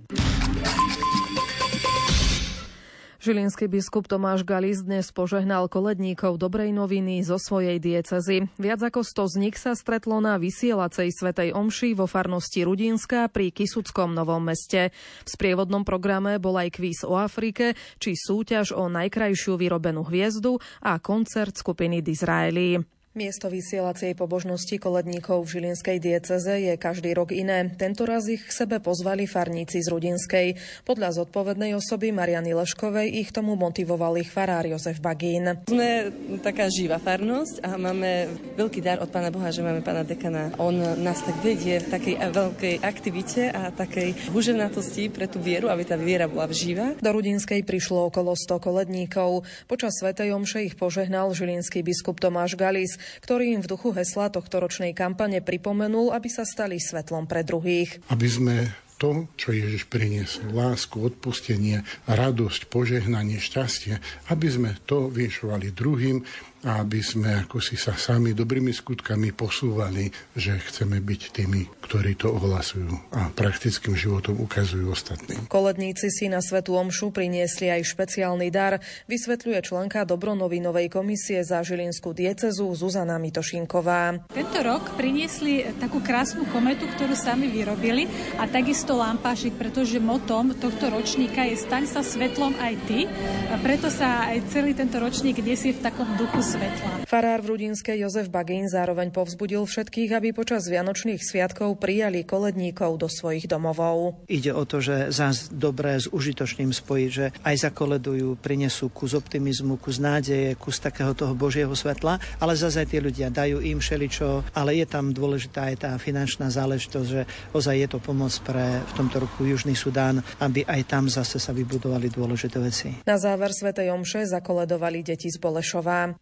Žilinský 3.20 3.68
biskup 3.68 4.08
Tomáš 4.08 4.48
Galis 4.48 4.80
dnes 4.80 5.12
požehnal 5.12 5.68
koledníkov 5.68 6.40
dobrej 6.40 6.72
noviny 6.72 7.20
zo 7.20 7.36
svojej 7.36 7.76
diecezy. 7.76 8.48
Viac 8.56 8.80
ako 8.80 9.04
100 9.04 9.28
z 9.28 9.36
nich 9.44 9.60
sa 9.60 9.76
stretlo 9.76 10.24
na 10.24 10.40
vysielacej 10.40 11.12
svetej 11.12 11.52
omši 11.52 12.00
vo 12.00 12.08
farnosti 12.08 12.64
Rudinská 12.64 13.28
pri 13.28 13.52
Kisuckom 13.52 14.16
Novom 14.16 14.48
meste. 14.48 14.96
V 15.28 15.30
sprievodnom 15.36 15.84
programe 15.84 16.40
bol 16.40 16.56
aj 16.64 16.80
kvíz 16.80 17.04
o 17.04 17.20
Afrike, 17.20 17.76
či 18.00 18.16
súťaž 18.16 18.72
o 18.72 18.88
najkrajšiu 18.88 19.60
vyrobenú 19.60 20.08
hviezdu 20.08 20.56
a 20.80 20.96
koncert 21.04 21.60
skupiny 21.60 22.00
Disraeli. 22.00 22.99
Miesto 23.18 23.50
vysielacej 23.50 24.14
pobožnosti 24.14 24.78
koledníkov 24.78 25.50
v 25.50 25.58
Žilinskej 25.58 25.98
dieceze 25.98 26.62
je 26.62 26.78
každý 26.78 27.18
rok 27.18 27.34
iné. 27.34 27.66
Tento 27.74 28.06
raz 28.06 28.30
ich 28.30 28.46
k 28.46 28.54
sebe 28.54 28.78
pozvali 28.78 29.26
farníci 29.26 29.82
z 29.82 29.90
Rudinskej. 29.90 30.54
Podľa 30.86 31.18
zodpovednej 31.18 31.74
osoby 31.74 32.14
Mariany 32.14 32.54
Leškovej 32.54 33.10
ich 33.10 33.34
tomu 33.34 33.58
motivoval 33.58 34.22
ich 34.22 34.30
farár 34.30 34.70
Jozef 34.70 35.02
Bagín. 35.02 35.58
Sme 35.66 36.14
taká 36.46 36.70
živá 36.70 37.02
farnosť 37.02 37.66
a 37.66 37.82
máme 37.82 38.30
veľký 38.54 38.78
dar 38.78 39.02
od 39.02 39.10
Pána 39.10 39.34
Boha, 39.34 39.50
že 39.50 39.66
máme 39.66 39.82
Pána 39.82 40.06
dekana. 40.06 40.54
On 40.62 40.78
nás 40.78 41.26
tak 41.26 41.42
vedie 41.42 41.82
v 41.82 41.90
takej 41.90 42.16
veľkej 42.30 42.76
aktivite 42.86 43.50
a 43.50 43.74
takej 43.74 44.30
húževnatosti 44.30 45.10
pre 45.10 45.26
tú 45.26 45.42
vieru, 45.42 45.74
aby 45.74 45.82
tá 45.82 45.98
viera 45.98 46.30
bola 46.30 46.46
živá. 46.54 46.94
Do 47.02 47.10
Rudinskej 47.10 47.66
prišlo 47.66 48.14
okolo 48.14 48.38
100 48.38 48.62
koledníkov. 48.62 49.50
Počas 49.66 49.98
Svetej 49.98 50.30
Omše 50.38 50.62
ich 50.62 50.78
požehnal 50.78 51.34
žilinský 51.34 51.82
biskup 51.82 52.22
Tomáš 52.22 52.54
Galis 52.54 52.99
ktorý 53.24 53.58
im 53.58 53.62
v 53.64 53.72
duchu 53.72 53.96
hesla 53.96 54.30
tohto 54.30 54.62
ročnej 54.62 54.94
kampane 54.94 55.40
pripomenul, 55.42 56.12
aby 56.12 56.30
sa 56.30 56.44
stali 56.46 56.78
svetlom 56.78 57.26
pre 57.26 57.42
druhých. 57.48 58.04
Aby 58.12 58.28
sme 58.28 58.56
to, 59.00 59.32
čo 59.40 59.56
Ježiš 59.56 59.88
priniesol, 59.88 60.52
lásku, 60.52 61.00
odpustenie, 61.00 61.88
radosť, 62.06 62.68
požehnanie, 62.68 63.40
šťastie, 63.40 63.96
aby 64.28 64.48
sme 64.52 64.76
to 64.84 65.08
vyšovali 65.08 65.72
druhým 65.72 66.28
aby 66.66 67.00
sme 67.00 67.48
ako 67.48 67.64
si 67.64 67.80
sa 67.80 67.96
sami 67.96 68.36
dobrými 68.36 68.76
skutkami 68.76 69.32
posúvali, 69.32 70.12
že 70.36 70.60
chceme 70.60 71.00
byť 71.00 71.22
tými, 71.32 71.62
ktorí 71.88 72.20
to 72.20 72.36
ohlasujú 72.36 73.16
a 73.16 73.32
praktickým 73.32 73.96
životom 73.96 74.44
ukazujú 74.44 74.92
ostatným. 74.92 75.48
Koledníci 75.48 76.12
si 76.12 76.28
na 76.28 76.44
Svetu 76.44 76.76
Omšu 76.76 77.16
priniesli 77.16 77.72
aj 77.72 77.88
špeciálny 77.88 78.52
dar, 78.52 78.84
vysvetľuje 79.08 79.60
členka 79.64 80.04
Dobronovinovej 80.04 80.92
komisie 80.92 81.48
za 81.48 81.64
Žilinskú 81.64 82.12
diecezu 82.12 82.68
Zuzana 82.76 83.16
Mitošinková. 83.16 84.28
Tento 84.28 84.60
rok 84.60 85.00
priniesli 85.00 85.64
takú 85.80 86.04
krásnu 86.04 86.44
kometu, 86.52 86.84
ktorú 86.92 87.16
sami 87.16 87.48
vyrobili 87.48 88.12
a 88.36 88.52
takisto 88.52 89.00
lampášik, 89.00 89.56
pretože 89.56 90.02
motom 90.04 90.52
tohto 90.60 90.92
ročníka 90.92 91.48
je 91.48 91.56
staň 91.56 91.88
sa 91.88 92.04
svetlom 92.04 92.52
aj 92.60 92.74
ty. 92.84 93.08
A 93.48 93.56
preto 93.64 93.88
sa 93.88 94.28
aj 94.28 94.52
celý 94.52 94.76
tento 94.76 95.00
ročník 95.00 95.40
nesie 95.40 95.72
v 95.72 95.84
takom 95.84 96.10
duchu 96.20 96.49
svetla. 96.50 97.06
Farár 97.06 97.42
v 97.42 97.58
Rudinskej 97.58 98.06
Jozef 98.06 98.30
Bagín 98.30 98.70
zároveň 98.70 99.10
povzbudil 99.14 99.66
všetkých, 99.66 100.14
aby 100.14 100.30
počas 100.34 100.66
Vianočných 100.70 101.22
sviatkov 101.22 101.78
prijali 101.82 102.26
koledníkov 102.26 103.02
do 103.02 103.10
svojich 103.10 103.50
domovov. 103.50 104.26
Ide 104.30 104.54
o 104.54 104.66
to, 104.66 104.82
že 104.82 105.10
zás 105.10 105.50
dobré 105.50 105.98
s 105.98 106.10
užitočným 106.10 106.70
spojí, 106.70 107.06
že 107.10 107.26
aj 107.46 107.70
zakoledujú, 107.70 108.38
prinesú 108.42 108.90
kus 108.94 109.18
optimizmu, 109.18 109.82
kus 109.82 109.98
nádeje, 109.98 110.54
kus 110.58 110.82
takého 110.82 111.14
toho 111.18 111.34
Božieho 111.34 111.74
svetla, 111.74 112.22
ale 112.42 112.54
zase 112.58 112.86
aj 112.86 112.90
tie 112.94 113.02
ľudia 113.02 113.34
dajú 113.34 113.62
im 113.62 113.82
všeličo, 113.82 114.54
ale 114.54 114.78
je 114.78 114.86
tam 114.86 115.10
dôležitá 115.14 115.70
aj 115.74 115.76
tá 115.82 115.92
finančná 115.98 116.50
záležitosť, 116.54 117.08
že 117.10 117.22
ozaj 117.54 117.76
je 117.78 117.88
to 117.90 118.00
pomoc 118.02 118.34
pre 118.46 118.86
v 118.86 118.92
tomto 118.94 119.26
roku 119.26 119.46
Južný 119.50 119.74
Sudán, 119.74 120.22
aby 120.42 120.62
aj 120.66 120.82
tam 120.86 121.10
zase 121.10 121.42
sa 121.42 121.54
vybudovali 121.54 122.10
dôležité 122.14 122.58
veci. 122.62 123.02
Na 123.06 123.18
záver 123.18 123.50
Svetej 123.50 123.90
Omše 123.94 124.30
zakoledovali 124.30 125.02
deti 125.02 125.30
z 125.30 125.42
Bolešová. 125.42 126.14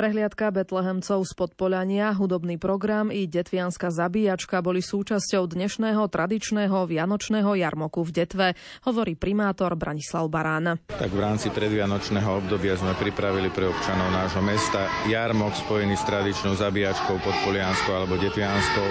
Prehliadka 0.00 0.48
Betlehemcov 0.48 1.28
z 1.28 1.32
Podpolania, 1.36 2.16
hudobný 2.16 2.56
program 2.56 3.12
i 3.12 3.28
detvianská 3.28 3.92
zabíjačka 3.92 4.64
boli 4.64 4.80
súčasťou 4.80 5.44
dnešného 5.44 6.08
tradičného 6.08 6.88
vianočného 6.88 7.52
jarmoku 7.58 8.00
v 8.08 8.24
Detve, 8.24 8.48
hovorí 8.88 9.12
primátor 9.18 9.76
Branislav 9.76 10.24
Barán. 10.32 10.80
Tak 10.88 11.10
v 11.12 11.20
rámci 11.20 11.52
predvianočného 11.52 12.32
obdobia 12.32 12.80
sme 12.80 12.96
pripravili 12.96 13.52
pre 13.52 13.68
občanov 13.68 14.08
nášho 14.08 14.40
mesta 14.40 14.88
jarmok 15.04 15.52
spojený 15.68 15.92
s 15.98 16.06
tradičnou 16.08 16.56
zabíjačkou 16.56 17.20
Podpolianskou 17.20 17.92
alebo 17.92 18.16
Detvianskou. 18.16 18.88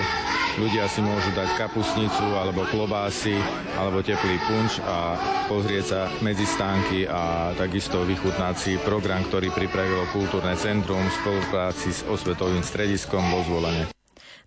Ľudia 0.60 0.92
si 0.92 1.00
môžu 1.00 1.32
dať 1.32 1.56
kapusnicu 1.56 2.36
alebo 2.36 2.68
klobásy 2.68 3.32
alebo 3.80 4.04
teplý 4.04 4.36
punč 4.44 4.84
a 4.84 5.16
pozrieť 5.48 5.86
sa 5.88 6.02
medzi 6.20 6.44
stánky 6.44 7.08
a 7.08 7.56
takisto 7.56 8.04
vychutnať 8.04 8.56
si 8.60 8.76
program, 8.84 9.24
ktorý 9.24 9.56
pripravilo 9.56 10.04
Kultúrne 10.12 10.60
centrum 10.60 11.00
v 11.00 11.16
spolupráci 11.24 11.96
s 11.96 12.04
osvetovým 12.04 12.60
strediskom 12.60 13.24
vo 13.32 13.40
zvolenie. 13.48 13.99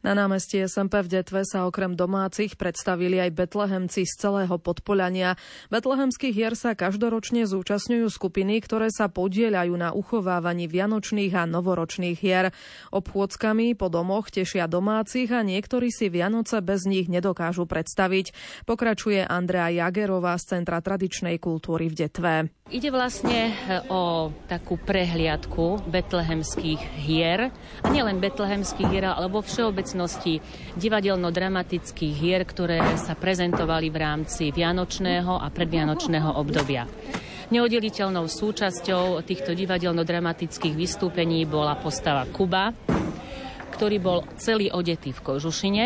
Na 0.03 0.19
námestí 0.19 0.59
SMP 0.59 0.99
v 1.07 1.23
Detve 1.23 1.47
sa 1.47 1.63
okrem 1.63 1.95
domácich 1.95 2.59
predstavili 2.59 3.23
aj 3.23 3.39
betlehemci 3.39 4.03
z 4.03 4.15
celého 4.19 4.59
podpolania. 4.59 5.39
Betlehemských 5.71 6.35
hier 6.35 6.59
sa 6.59 6.75
každoročne 6.75 7.47
zúčastňujú 7.47 8.11
skupiny, 8.11 8.59
ktoré 8.67 8.91
sa 8.91 9.07
podieľajú 9.07 9.75
na 9.79 9.95
uchovávaní 9.95 10.67
vianočných 10.67 11.31
a 11.39 11.47
novoročných 11.47 12.19
hier. 12.19 12.51
Obchôdzkami 12.91 13.79
po 13.79 13.87
domoch 13.87 14.27
tešia 14.35 14.67
domácich 14.67 15.31
a 15.31 15.47
niektorí 15.47 15.95
si 15.95 16.11
Vianoce 16.11 16.59
bez 16.67 16.83
nich 16.83 17.07
nedokážu 17.07 17.71
predstaviť. 17.71 18.35
Pokračuje 18.67 19.23
Andrea 19.23 19.71
Jagerová 19.71 20.35
z 20.35 20.59
Centra 20.59 20.83
tradičnej 20.83 21.39
kultúry 21.39 21.87
v 21.87 22.11
Detve. 22.11 22.51
Ide 22.73 22.91
vlastne 22.91 23.53
e, 23.53 23.87
o 23.87 24.35
takú 24.51 24.81
prehliadku 24.83 25.87
betlehemských 25.87 26.81
hier. 27.07 27.55
A 27.85 27.89
nielen 27.93 28.19
betlehemských 28.19 28.89
hier, 28.91 29.07
ale 29.07 29.29
vo 29.29 29.45
všeobecnosti 29.45 29.92
budúcnosti 29.93 30.41
divadelno-dramatických 30.81 32.15
hier, 32.17 32.49
ktoré 32.49 32.81
sa 32.97 33.13
prezentovali 33.13 33.93
v 33.93 34.01
rámci 34.01 34.49
vianočného 34.49 35.37
a 35.37 35.53
predvianočného 35.53 36.33
obdobia. 36.33 36.89
Neoddeliteľnou 37.53 38.25
súčasťou 38.25 39.21
týchto 39.21 39.53
divadelno-dramatických 39.53 40.73
vystúpení 40.73 41.45
bola 41.45 41.77
postava 41.77 42.25
Kuba, 42.25 42.73
ktorý 43.77 43.97
bol 44.01 44.25
celý 44.41 44.73
odetý 44.73 45.13
v 45.13 45.21
kožušine. 45.21 45.85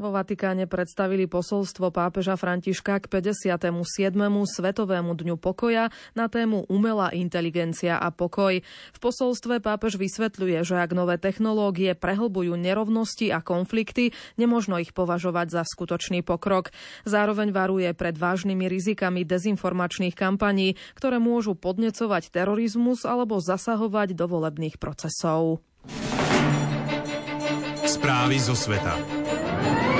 Vo 0.00 0.16
Vatikáne 0.16 0.64
predstavili 0.64 1.28
posolstvo 1.28 1.92
pápeža 1.92 2.40
Františka 2.40 3.04
k 3.04 3.20
57. 3.20 3.76
Svetovému 4.48 5.12
dňu 5.12 5.36
pokoja 5.36 5.92
na 6.16 6.24
tému 6.32 6.64
umelá 6.72 7.12
inteligencia 7.12 8.00
a 8.00 8.08
pokoj. 8.08 8.64
V 8.64 8.98
posolstve 8.98 9.60
pápež 9.60 10.00
vysvetľuje, 10.00 10.64
že 10.64 10.80
ak 10.80 10.96
nové 10.96 11.20
technológie 11.20 11.92
prehlbujú 11.92 12.56
nerovnosti 12.56 13.28
a 13.28 13.44
konflikty, 13.44 14.16
nemožno 14.40 14.80
ich 14.80 14.96
považovať 14.96 15.52
za 15.52 15.62
skutočný 15.68 16.24
pokrok. 16.24 16.72
Zároveň 17.04 17.52
varuje 17.52 17.92
pred 17.92 18.16
vážnymi 18.16 18.72
rizikami 18.72 19.28
dezinformačných 19.28 20.16
kampaní, 20.16 20.80
ktoré 20.96 21.20
môžu 21.20 21.52
podnecovať 21.52 22.32
terorizmus 22.32 23.04
alebo 23.04 23.36
zasahovať 23.36 24.16
do 24.16 24.24
volebných 24.24 24.80
procesov. 24.80 25.60
Správy 27.84 28.40
zo 28.40 28.56
sveta. 28.56 29.19
Thank 29.62 29.94
you. 29.94 29.99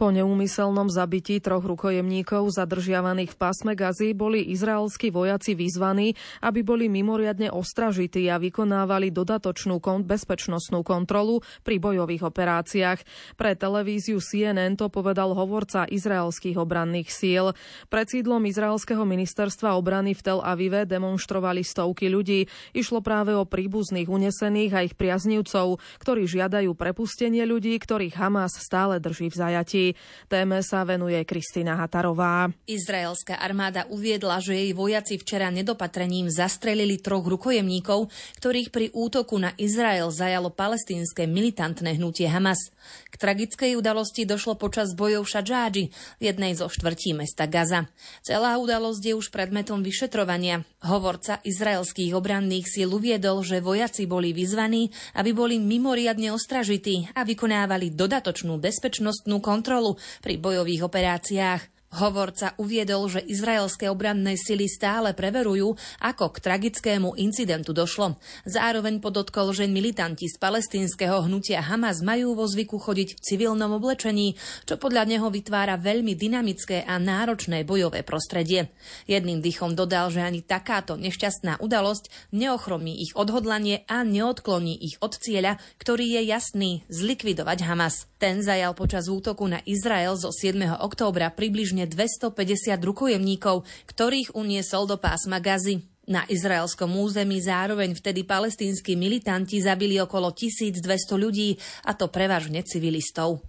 Po 0.00 0.08
neúmyselnom 0.08 0.88
zabití 0.88 1.44
troch 1.44 1.60
rukojemníkov 1.60 2.56
zadržiavaných 2.56 3.36
v 3.36 3.38
pásme 3.38 3.76
Gazy 3.76 4.16
boli 4.16 4.40
izraelskí 4.48 5.12
vojaci 5.12 5.52
vyzvaní, 5.52 6.16
aby 6.40 6.64
boli 6.64 6.88
mimoriadne 6.88 7.52
ostražití 7.52 8.24
a 8.32 8.40
vykonávali 8.40 9.12
dodatočnú 9.12 9.76
kon- 9.76 10.08
bezpečnostnú 10.08 10.80
kontrolu 10.88 11.44
pri 11.68 11.76
bojových 11.76 12.24
operáciách. 12.24 13.04
Pre 13.36 13.52
televíziu 13.52 14.24
CNN 14.24 14.80
to 14.80 14.88
povedal 14.88 15.36
hovorca 15.36 15.84
izraelských 15.84 16.56
obranných 16.56 17.12
síl. 17.12 17.52
Pred 17.92 18.06
sídlom 18.08 18.40
izraelského 18.48 19.04
ministerstva 19.04 19.76
obrany 19.76 20.16
v 20.16 20.24
Tel 20.24 20.40
Avive 20.40 20.88
demonstrovali 20.88 21.60
stovky 21.60 22.08
ľudí. 22.08 22.48
Išlo 22.72 23.04
práve 23.04 23.36
o 23.36 23.44
príbuzných 23.44 24.08
unesených 24.08 24.72
a 24.72 24.80
ich 24.80 24.96
priaznivcov, 24.96 25.76
ktorí 26.00 26.24
žiadajú 26.24 26.72
prepustenie 26.72 27.44
ľudí, 27.44 27.76
ktorých 27.76 28.16
Hamas 28.16 28.56
stále 28.56 28.96
drží 28.96 29.28
v 29.28 29.36
zajatí. 29.36 29.89
Téme 30.28 30.60
sa 30.60 30.84
venuje 30.84 31.16
Kristýna 31.24 31.78
Hatarová. 31.80 32.52
Izraelská 32.68 33.40
armáda 33.40 33.88
uviedla, 33.88 34.42
že 34.44 34.52
jej 34.52 34.70
vojaci 34.76 35.16
včera 35.16 35.48
nedopatrením 35.48 36.28
zastrelili 36.28 37.00
troch 37.00 37.24
rukojemníkov, 37.24 38.12
ktorých 38.42 38.68
pri 38.68 38.86
útoku 38.92 39.40
na 39.40 39.56
Izrael 39.56 40.12
zajalo 40.12 40.52
palestínske 40.52 41.24
militantné 41.24 41.96
hnutie 41.96 42.28
Hamas. 42.28 42.74
K 43.08 43.14
tragickej 43.16 43.80
udalosti 43.80 44.28
došlo 44.28 44.60
počas 44.60 44.92
bojov 44.92 45.24
v 45.24 45.32
Šadžádži, 45.32 45.84
jednej 46.20 46.52
zo 46.52 46.68
štvrtí 46.68 47.16
mesta 47.16 47.48
Gaza. 47.48 47.88
Celá 48.20 48.60
udalosť 48.60 49.00
je 49.00 49.14
už 49.16 49.32
predmetom 49.32 49.80
vyšetrovania. 49.80 50.68
Hovorca 50.84 51.40
izraelských 51.40 52.12
obranných 52.12 52.68
síl 52.68 52.92
uviedol, 52.92 53.40
že 53.40 53.64
vojaci 53.64 54.04
boli 54.04 54.36
vyzvaní, 54.36 54.92
aby 55.16 55.30
boli 55.32 55.56
mimoriadne 55.56 56.28
ostražití 56.36 57.08
a 57.16 57.24
vykonávali 57.24 57.96
dodatočnú 57.96 58.60
bezpečnostnú 58.60 59.40
kontrolu 59.40 59.79
kontrolu 59.80 59.96
pri 60.20 60.34
bojových 60.36 60.84
operáciách. 60.84 61.62
Hovorca 61.90 62.54
uviedol, 62.62 63.10
že 63.10 63.18
izraelské 63.18 63.90
obranné 63.90 64.38
sily 64.38 64.70
stále 64.70 65.10
preverujú, 65.10 65.74
ako 65.98 66.30
k 66.30 66.38
tragickému 66.38 67.18
incidentu 67.18 67.74
došlo. 67.74 68.14
Zároveň 68.46 69.02
podotkol, 69.02 69.50
že 69.50 69.66
militanti 69.66 70.30
z 70.30 70.38
palestínskeho 70.38 71.26
hnutia 71.26 71.58
Hamas 71.58 71.98
majú 71.98 72.38
vo 72.38 72.46
zvyku 72.46 72.78
chodiť 72.78 73.18
v 73.18 73.22
civilnom 73.26 73.74
oblečení, 73.74 74.38
čo 74.70 74.78
podľa 74.78 75.02
neho 75.02 75.34
vytvára 75.34 75.82
veľmi 75.82 76.14
dynamické 76.14 76.86
a 76.86 76.94
náročné 77.02 77.66
bojové 77.66 78.06
prostredie. 78.06 78.70
Jedným 79.10 79.42
dýchom 79.42 79.74
dodal, 79.74 80.14
že 80.14 80.22
ani 80.22 80.46
takáto 80.46 80.94
nešťastná 80.94 81.58
udalosť 81.58 82.30
neochromí 82.30 83.02
ich 83.02 83.18
odhodlanie 83.18 83.82
a 83.90 84.06
neodkloní 84.06 84.78
ich 84.78 84.94
od 85.02 85.18
cieľa, 85.18 85.58
ktorý 85.82 86.22
je 86.22 86.22
jasný 86.30 86.70
zlikvidovať 86.86 87.66
Hamas. 87.66 88.09
Ten 88.20 88.44
zajal 88.44 88.76
počas 88.76 89.08
útoku 89.08 89.48
na 89.48 89.64
Izrael 89.64 90.12
zo 90.12 90.28
7. 90.28 90.84
októbra 90.84 91.32
približne 91.32 91.88
približne 91.88 91.88
250 91.88 92.76
rukojemníkov, 92.76 93.64
ktorých 93.88 94.36
uniesol 94.36 94.84
do 94.84 95.00
pásma 95.00 95.40
Gazy. 95.40 95.80
Na 96.04 96.28
izraelskom 96.28 97.00
území 97.00 97.40
zároveň 97.40 97.96
vtedy 97.96 98.28
palestínsky 98.28 98.92
militanti 98.92 99.64
zabili 99.64 99.96
okolo 100.04 100.36
1200 100.36 100.84
ľudí, 101.16 101.56
a 101.88 101.96
to 101.96 102.12
prevažne 102.12 102.60
civilistov. 102.60 103.40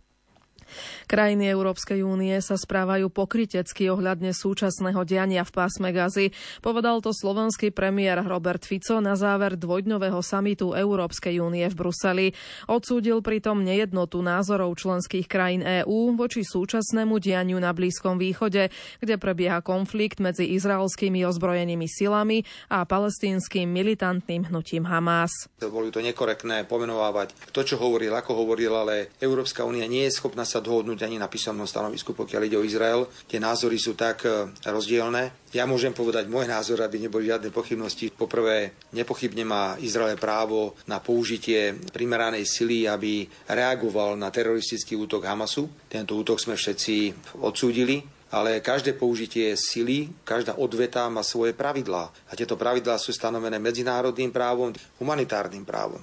Krajiny 1.11 1.51
Európskej 1.51 2.07
únie 2.07 2.31
sa 2.39 2.55
správajú 2.55 3.11
pokrytecky 3.11 3.91
ohľadne 3.91 4.31
súčasného 4.31 5.03
diania 5.03 5.43
v 5.43 5.51
pásme 5.51 5.91
Gazy. 5.91 6.31
Povedal 6.63 7.03
to 7.03 7.11
slovenský 7.11 7.75
premiér 7.75 8.23
Robert 8.23 8.63
Fico 8.63 9.03
na 9.03 9.19
záver 9.19 9.59
dvojdňového 9.59 10.23
samitu 10.23 10.71
Európskej 10.71 11.43
únie 11.43 11.67
v 11.67 11.75
Bruseli. 11.75 12.27
Odsúdil 12.71 13.19
pritom 13.19 13.59
nejednotu 13.59 14.23
názorov 14.23 14.71
členských 14.79 15.27
krajín 15.27 15.67
EÚ 15.83 16.15
voči 16.15 16.47
súčasnému 16.47 17.19
dianiu 17.19 17.59
na 17.59 17.75
Blízkom 17.75 18.15
východe, 18.15 18.71
kde 19.03 19.19
prebieha 19.19 19.59
konflikt 19.59 20.23
medzi 20.23 20.47
izraelskými 20.55 21.27
ozbrojenými 21.27 21.91
silami 21.91 22.47
a 22.71 22.87
palestínskym 22.87 23.67
militantným 23.67 24.47
hnutím 24.47 24.87
Hamas. 24.87 25.51
Boli 25.59 25.91
to 25.91 25.99
nekorektné 25.99 26.63
pomenovávať 26.71 27.35
to, 27.51 27.67
čo 27.67 27.75
hovoril, 27.75 28.15
ako 28.15 28.47
hovoril, 28.47 28.71
ale 28.71 29.11
Európska 29.19 29.67
únia 29.67 29.91
nie 29.91 30.07
je 30.07 30.15
schopná 30.15 30.47
sa 30.47 30.63
dohodnúť 30.63 31.00
ani 31.03 31.21
na 31.21 31.29
písomnom 31.29 31.67
stanovisku, 31.67 32.13
pokiaľ 32.13 32.41
ide 32.47 32.57
o 32.57 32.65
Izrael. 32.65 33.09
Tie 33.27 33.41
názory 33.41 33.77
sú 33.77 33.97
tak 33.97 34.25
e, 34.25 34.49
rozdielne. 34.69 35.49
Ja 35.51 35.67
môžem 35.67 35.91
povedať 35.91 36.31
môj 36.31 36.47
názor, 36.47 36.81
aby 36.81 37.01
neboli 37.01 37.27
žiadne 37.27 37.51
pochybnosti. 37.51 38.13
Poprvé, 38.13 38.77
nepochybne 38.95 39.43
má 39.43 39.75
Izrael 39.81 40.15
právo 40.15 40.79
na 40.87 41.03
použitie 41.03 41.75
primeranej 41.91 42.47
sily, 42.47 42.87
aby 42.87 43.27
reagoval 43.49 44.15
na 44.15 44.31
teroristický 44.31 44.95
útok 44.95 45.27
Hamasu. 45.27 45.67
Tento 45.91 46.15
útok 46.15 46.39
sme 46.39 46.55
všetci 46.55 47.13
odsúdili 47.43 48.21
ale 48.31 48.63
každé 48.63 48.95
použitie 48.95 49.59
sily, 49.59 50.07
každá 50.23 50.55
odveta 50.55 51.03
má 51.11 51.19
svoje 51.19 51.51
pravidlá. 51.51 52.07
A 52.07 52.33
tieto 52.33 52.55
pravidlá 52.55 52.95
sú 52.95 53.11
stanovené 53.11 53.59
medzinárodným 53.59 54.31
právom, 54.31 54.71
humanitárnym 55.03 55.67
právom. 55.67 55.99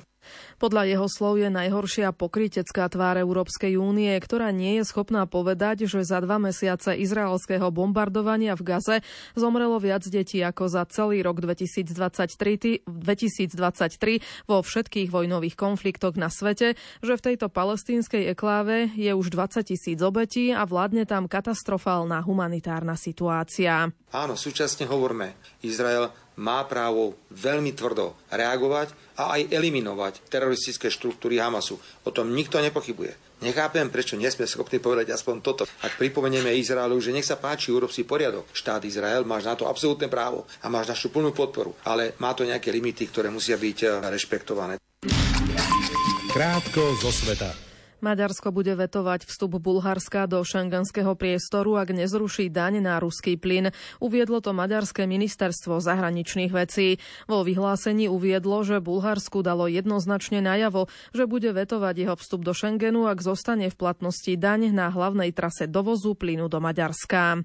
Podľa 0.58 0.90
jeho 0.90 1.06
slov 1.06 1.38
je 1.38 1.54
najhoršia 1.54 2.10
pokrytecká 2.10 2.90
tvár 2.90 3.14
Európskej 3.22 3.78
únie, 3.78 4.10
ktorá 4.18 4.50
nie 4.50 4.82
je 4.82 4.90
schopná 4.90 5.22
povedať, 5.22 5.86
že 5.86 6.02
za 6.02 6.18
dva 6.18 6.42
mesiace 6.42 6.98
izraelského 6.98 7.70
bombardovania 7.70 8.58
v 8.58 8.74
Gaze 8.74 8.96
zomrelo 9.38 9.78
viac 9.78 10.02
detí 10.10 10.42
ako 10.42 10.66
za 10.66 10.82
celý 10.90 11.22
rok 11.22 11.38
2023, 11.38 12.82
2023 12.90 14.50
vo 14.50 14.58
všetkých 14.58 15.08
vojnových 15.14 15.54
konfliktoch 15.54 16.18
na 16.18 16.26
svete, 16.26 16.74
že 17.06 17.14
v 17.14 17.22
tejto 17.22 17.46
palestínskej 17.46 18.34
ekláve 18.34 18.90
je 18.98 19.14
už 19.14 19.30
20 19.30 19.62
tisíc 19.62 20.02
obetí 20.02 20.50
a 20.50 20.66
vládne 20.66 21.06
tam 21.06 21.30
katastrofálna 21.30 22.26
humanitárna 22.26 22.98
situácia. 22.98 23.94
Áno, 24.10 24.34
súčasne 24.34 24.90
hovorme, 24.90 25.38
Izrael 25.62 26.27
má 26.38 26.62
právo 26.64 27.18
veľmi 27.34 27.74
tvrdo 27.74 28.14
reagovať 28.30 28.94
a 29.18 29.34
aj 29.36 29.50
eliminovať 29.50 30.30
teroristické 30.30 30.88
štruktúry 30.88 31.42
Hamasu. 31.42 31.76
O 32.06 32.10
tom 32.14 32.30
nikto 32.30 32.62
nepochybuje. 32.62 33.28
Nechápem, 33.38 33.86
prečo 33.86 34.18
nie 34.18 34.26
sme 34.30 34.50
schopní 34.50 34.82
povedať 34.82 35.14
aspoň 35.14 35.36
toto. 35.42 35.62
Ak 35.82 35.94
pripomenieme 35.94 36.58
Izraelu, 36.58 36.98
že 36.98 37.14
nech 37.14 37.26
sa 37.26 37.38
páči, 37.38 37.70
si 37.90 38.02
poriadok. 38.02 38.50
Štát 38.50 38.82
Izrael, 38.82 39.22
máš 39.22 39.46
na 39.46 39.54
to 39.54 39.70
absolútne 39.70 40.10
právo 40.10 40.46
a 40.62 40.66
máš 40.66 40.90
našu 40.90 41.14
plnú 41.14 41.30
podporu. 41.30 41.74
Ale 41.86 42.18
má 42.18 42.34
to 42.34 42.42
nejaké 42.42 42.74
limity, 42.74 43.06
ktoré 43.06 43.30
musia 43.30 43.54
byť 43.54 43.78
eh, 43.86 43.90
rešpektované. 44.10 44.82
Krátko 46.34 46.98
zo 46.98 47.10
sveta. 47.14 47.67
Maďarsko 47.98 48.54
bude 48.54 48.78
vetovať 48.78 49.26
vstup 49.26 49.58
Bulharska 49.58 50.30
do 50.30 50.38
šengenského 50.46 51.18
priestoru, 51.18 51.76
ak 51.82 51.90
nezruší 51.90 52.46
daň 52.48 52.78
na 52.78 53.02
ruský 53.02 53.34
plyn. 53.34 53.74
Uviedlo 53.98 54.38
to 54.38 54.54
Maďarské 54.54 55.10
ministerstvo 55.10 55.82
zahraničných 55.82 56.54
vecí. 56.54 57.02
Vo 57.26 57.42
vyhlásení 57.42 58.06
uviedlo, 58.06 58.62
že 58.62 58.78
Bulharsku 58.78 59.42
dalo 59.42 59.66
jednoznačne 59.66 60.38
najavo, 60.38 60.86
že 61.10 61.26
bude 61.26 61.50
vetovať 61.50 61.94
jeho 61.98 62.14
vstup 62.14 62.46
do 62.46 62.54
Schengenu, 62.54 63.10
ak 63.10 63.18
zostane 63.18 63.66
v 63.68 63.76
platnosti 63.76 64.30
daň 64.38 64.70
na 64.70 64.94
hlavnej 64.94 65.34
trase 65.34 65.66
dovozu 65.66 66.14
plynu 66.14 66.46
do 66.46 66.62
Maďarska. 66.62 67.42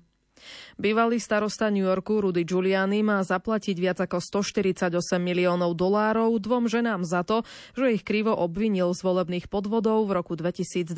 Bývalý 0.77 1.21
starosta 1.21 1.69
New 1.69 1.85
Yorku 1.85 2.23
Rudy 2.23 2.47
Giuliani 2.47 3.05
má 3.05 3.21
zaplatiť 3.21 3.75
viac 3.77 3.97
ako 4.01 4.21
148 4.21 4.89
miliónov 5.21 5.77
dolárov 5.77 6.33
dvom 6.41 6.65
ženám 6.71 7.05
za 7.05 7.21
to, 7.21 7.45
že 7.77 7.99
ich 7.99 8.03
krivo 8.05 8.33
obvinil 8.33 8.93
z 8.93 9.01
volebných 9.03 9.51
podvodov 9.51 10.09
v 10.09 10.11
roku 10.17 10.33
2020. 10.33 10.93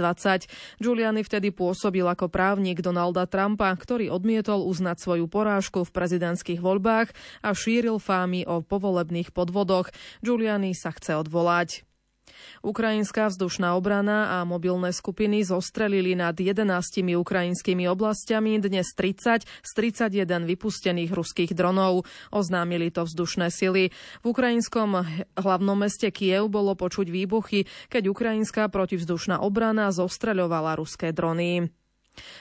Giuliani 0.80 1.22
vtedy 1.26 1.52
pôsobil 1.56 2.04
ako 2.04 2.32
právnik 2.32 2.80
Donalda 2.80 3.28
Trumpa, 3.28 3.72
ktorý 3.76 4.12
odmietol 4.12 4.64
uznať 4.64 4.98
svoju 5.02 5.26
porážku 5.28 5.84
v 5.84 5.94
prezidentských 5.94 6.60
voľbách 6.64 7.12
a 7.44 7.50
šíril 7.52 7.98
fámy 8.00 8.46
o 8.46 8.64
povolebných 8.64 9.32
podvodoch. 9.32 9.90
Giuliani 10.22 10.76
sa 10.76 10.94
chce 10.94 11.18
odvolať. 11.20 11.88
Ukrajinská 12.66 13.30
vzdušná 13.32 13.78
obrana 13.78 14.42
a 14.42 14.48
mobilné 14.48 14.92
skupiny 14.92 15.46
zostrelili 15.46 16.18
nad 16.18 16.34
11 16.34 16.66
ukrajinskými 17.16 17.86
oblastiami 17.88 18.58
dnes 18.60 18.92
30 18.98 19.46
z 19.46 19.72
31 19.74 20.50
vypustených 20.50 21.12
ruských 21.14 21.52
dronov. 21.54 22.04
Oznámili 22.34 22.90
to 22.90 23.06
vzdušné 23.06 23.54
sily. 23.54 23.94
V 24.22 24.26
ukrajinskom 24.26 25.06
hlavnom 25.38 25.78
meste 25.78 26.10
Kiev 26.10 26.50
bolo 26.50 26.74
počuť 26.74 27.08
výbuchy, 27.08 27.70
keď 27.88 28.04
ukrajinská 28.12 28.68
protivzdušná 28.68 29.40
obrana 29.40 29.94
zostreľovala 29.94 30.76
ruské 30.76 31.14
drony. 31.14 31.85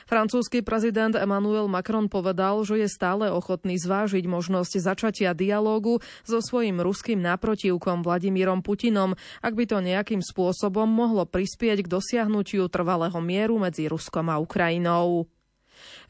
Francúzsky 0.06 0.62
prezident 0.62 1.12
Emmanuel 1.18 1.66
Macron 1.66 2.06
povedal, 2.06 2.62
že 2.62 2.80
je 2.80 2.88
stále 2.88 3.28
ochotný 3.28 3.76
zvážiť 3.76 4.24
možnosť 4.24 4.78
začatia 4.78 5.34
dialógu 5.34 6.00
so 6.22 6.38
svojím 6.38 6.80
ruským 6.80 7.20
náprotivkom 7.20 8.06
Vladimírom 8.06 8.62
Putinom, 8.62 9.18
ak 9.42 9.52
by 9.52 9.64
to 9.66 9.82
nejakým 9.82 10.22
spôsobom 10.22 10.86
mohlo 10.86 11.26
prispieť 11.26 11.84
k 11.84 11.90
dosiahnutiu 11.90 12.70
trvalého 12.70 13.18
mieru 13.18 13.58
medzi 13.58 13.90
Ruskom 13.90 14.30
a 14.30 14.38
Ukrajinou. 14.38 15.33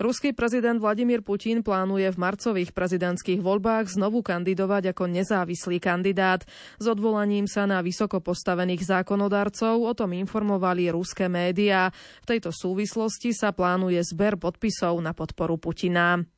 Ruský 0.02 0.34
prezident 0.34 0.76
Vladimír 0.82 1.22
Putin 1.22 1.62
plánuje 1.62 2.10
v 2.10 2.20
marcových 2.20 2.74
prezidentských 2.74 3.38
voľbách 3.38 3.92
znovu 3.94 4.26
kandidovať 4.26 4.90
ako 4.90 5.04
nezávislý 5.06 5.78
kandidát. 5.78 6.42
S 6.82 6.86
odvolaním 6.90 7.46
sa 7.46 7.64
na 7.64 7.78
vysoko 7.80 8.18
postavených 8.18 8.82
zákonodarcov 8.82 9.86
o 9.86 9.92
tom 9.94 10.12
informovali 10.12 10.90
ruské 10.90 11.30
médiá. 11.30 11.94
V 12.26 12.36
tejto 12.36 12.50
súvislosti 12.50 13.30
sa 13.30 13.54
plánuje 13.54 14.02
zber 14.02 14.34
podpisov 14.36 14.98
na 14.98 15.14
podporu 15.14 15.56
Putina. 15.56 16.33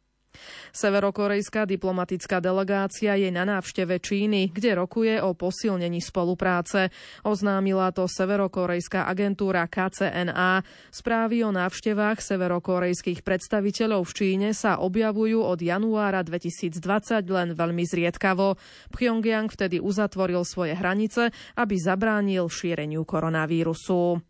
Severokorejská 0.72 1.64
diplomatická 1.64 2.40
delegácia 2.42 3.16
je 3.16 3.30
na 3.32 3.48
návšteve 3.48 4.00
Číny, 4.02 4.52
kde 4.52 4.76
rokuje 4.76 5.18
o 5.22 5.32
posilnení 5.32 6.04
spolupráce. 6.04 6.92
Oznámila 7.24 7.92
to 7.92 8.04
severokorejská 8.10 9.08
agentúra 9.08 9.64
KCNA. 9.70 10.64
Správy 10.92 11.46
o 11.46 11.50
návštevách 11.54 12.20
severokorejských 12.20 13.24
predstaviteľov 13.24 14.04
v 14.04 14.12
Číne 14.12 14.48
sa 14.52 14.80
objavujú 14.82 15.40
od 15.40 15.60
januára 15.60 16.20
2020 16.24 16.80
len 17.28 17.48
veľmi 17.56 17.84
zriedkavo. 17.86 18.58
Pyongyang 18.92 19.48
vtedy 19.52 19.78
uzatvoril 19.80 20.42
svoje 20.42 20.74
hranice, 20.76 21.30
aby 21.56 21.74
zabránil 21.78 22.48
šíreniu 22.50 23.04
koronavírusu. 23.06 24.20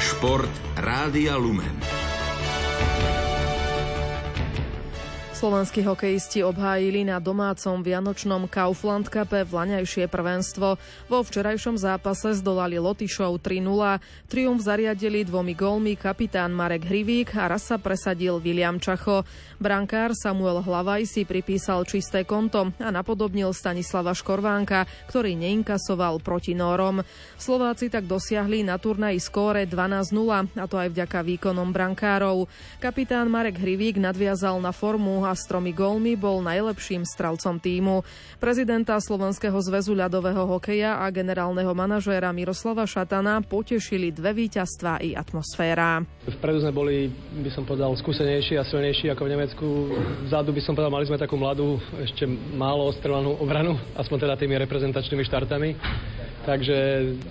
Šport 0.00 0.65
Rádia 0.76 1.38
Lumen. 1.38 1.95
Slovenskí 5.46 5.86
hokejisti 5.86 6.42
obhájili 6.42 7.06
na 7.06 7.22
domácom 7.22 7.78
Vianočnom 7.78 8.50
Kaufland 8.50 9.06
Cupe 9.06 9.46
vlaňajšie 9.46 10.10
prvenstvo. 10.10 10.74
Vo 11.06 11.18
včerajšom 11.22 11.78
zápase 11.78 12.34
zdolali 12.34 12.82
Lotyšov 12.82 13.38
3-0. 13.38 14.26
Triumf 14.26 14.66
zariadili 14.66 15.22
dvomi 15.22 15.54
gólmi 15.54 15.94
kapitán 15.94 16.50
Marek 16.50 16.90
Hrivík 16.90 17.38
a 17.38 17.46
raz 17.46 17.62
sa 17.62 17.78
presadil 17.78 18.42
William 18.42 18.82
Čacho. 18.82 19.22
Brankár 19.62 20.18
Samuel 20.18 20.66
Hlavaj 20.66 21.06
si 21.06 21.22
pripísal 21.22 21.86
čisté 21.86 22.26
konto 22.26 22.74
a 22.82 22.90
napodobnil 22.90 23.54
Stanislava 23.54 24.18
Škorvánka, 24.18 24.90
ktorý 25.06 25.38
neinkasoval 25.38 26.26
proti 26.26 26.58
Nórom. 26.58 27.06
Slováci 27.38 27.86
tak 27.86 28.10
dosiahli 28.10 28.66
na 28.66 28.82
turnaji 28.82 29.22
skóre 29.22 29.62
12-0, 29.62 30.58
a 30.58 30.64
to 30.66 30.74
aj 30.74 30.90
vďaka 30.90 31.22
výkonom 31.22 31.70
brankárov. 31.70 32.50
Kapitán 32.82 33.30
Marek 33.30 33.62
Hrivík 33.62 34.02
nadviazal 34.02 34.58
na 34.58 34.74
formu 34.74 35.22
a 35.22 35.35
s 35.36 35.44
tromi 35.44 35.76
gólmi 35.76 36.16
bol 36.16 36.40
najlepším 36.40 37.04
strelcom 37.04 37.60
týmu. 37.60 38.00
Prezidenta 38.40 38.96
Slovenského 38.96 39.54
zväzu 39.60 39.92
ľadového 39.92 40.48
hokeja 40.48 41.04
a 41.04 41.12
generálneho 41.12 41.70
manažéra 41.76 42.32
Miroslava 42.32 42.88
Šatana 42.88 43.44
potešili 43.44 44.10
dve 44.10 44.32
víťazstva 44.32 45.04
i 45.04 45.12
atmosféra. 45.12 46.00
Vpredu 46.26 46.64
sme 46.64 46.72
boli, 46.72 47.12
by 47.44 47.50
som 47.52 47.68
povedal, 47.68 47.92
skúsenejší 47.94 48.56
a 48.56 48.64
silnejší 48.64 49.12
ako 49.12 49.22
v 49.28 49.32
Nemecku. 49.36 49.66
Vzadu 50.26 50.50
by 50.56 50.60
som 50.64 50.72
povedal, 50.72 50.96
mali 50.96 51.06
sme 51.06 51.20
takú 51.20 51.36
mladú, 51.36 51.76
ešte 52.00 52.24
málo 52.56 52.88
ostrelanú 52.88 53.36
obranu, 53.36 53.76
aspoň 53.94 54.16
teda 54.24 54.34
tými 54.40 54.56
reprezentačnými 54.56 55.22
štartami. 55.28 55.68
Takže 56.46 56.76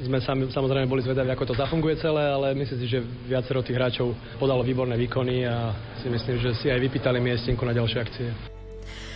sme 0.04 0.20
sami, 0.20 0.52
samozrejme 0.52 0.92
boli 0.92 1.00
zvedaví, 1.00 1.32
ako 1.32 1.56
to 1.56 1.56
zafunguje 1.56 1.96
celé, 2.04 2.20
ale 2.20 2.52
myslím 2.52 2.80
si, 2.84 2.88
že 2.92 3.00
viacero 3.32 3.64
tých 3.64 3.80
hráčov 3.80 4.12
podalo 4.36 4.60
výborné 4.60 5.00
výkony 5.00 5.48
a 5.48 5.72
si 6.04 6.12
myslím, 6.12 6.36
že 6.44 6.52
si 6.60 6.68
aj 6.68 6.84
vypýtali 6.84 7.24
miestenku 7.24 7.64
na 7.64 7.72
ďalšie 7.72 8.00
akcie. 8.04 8.55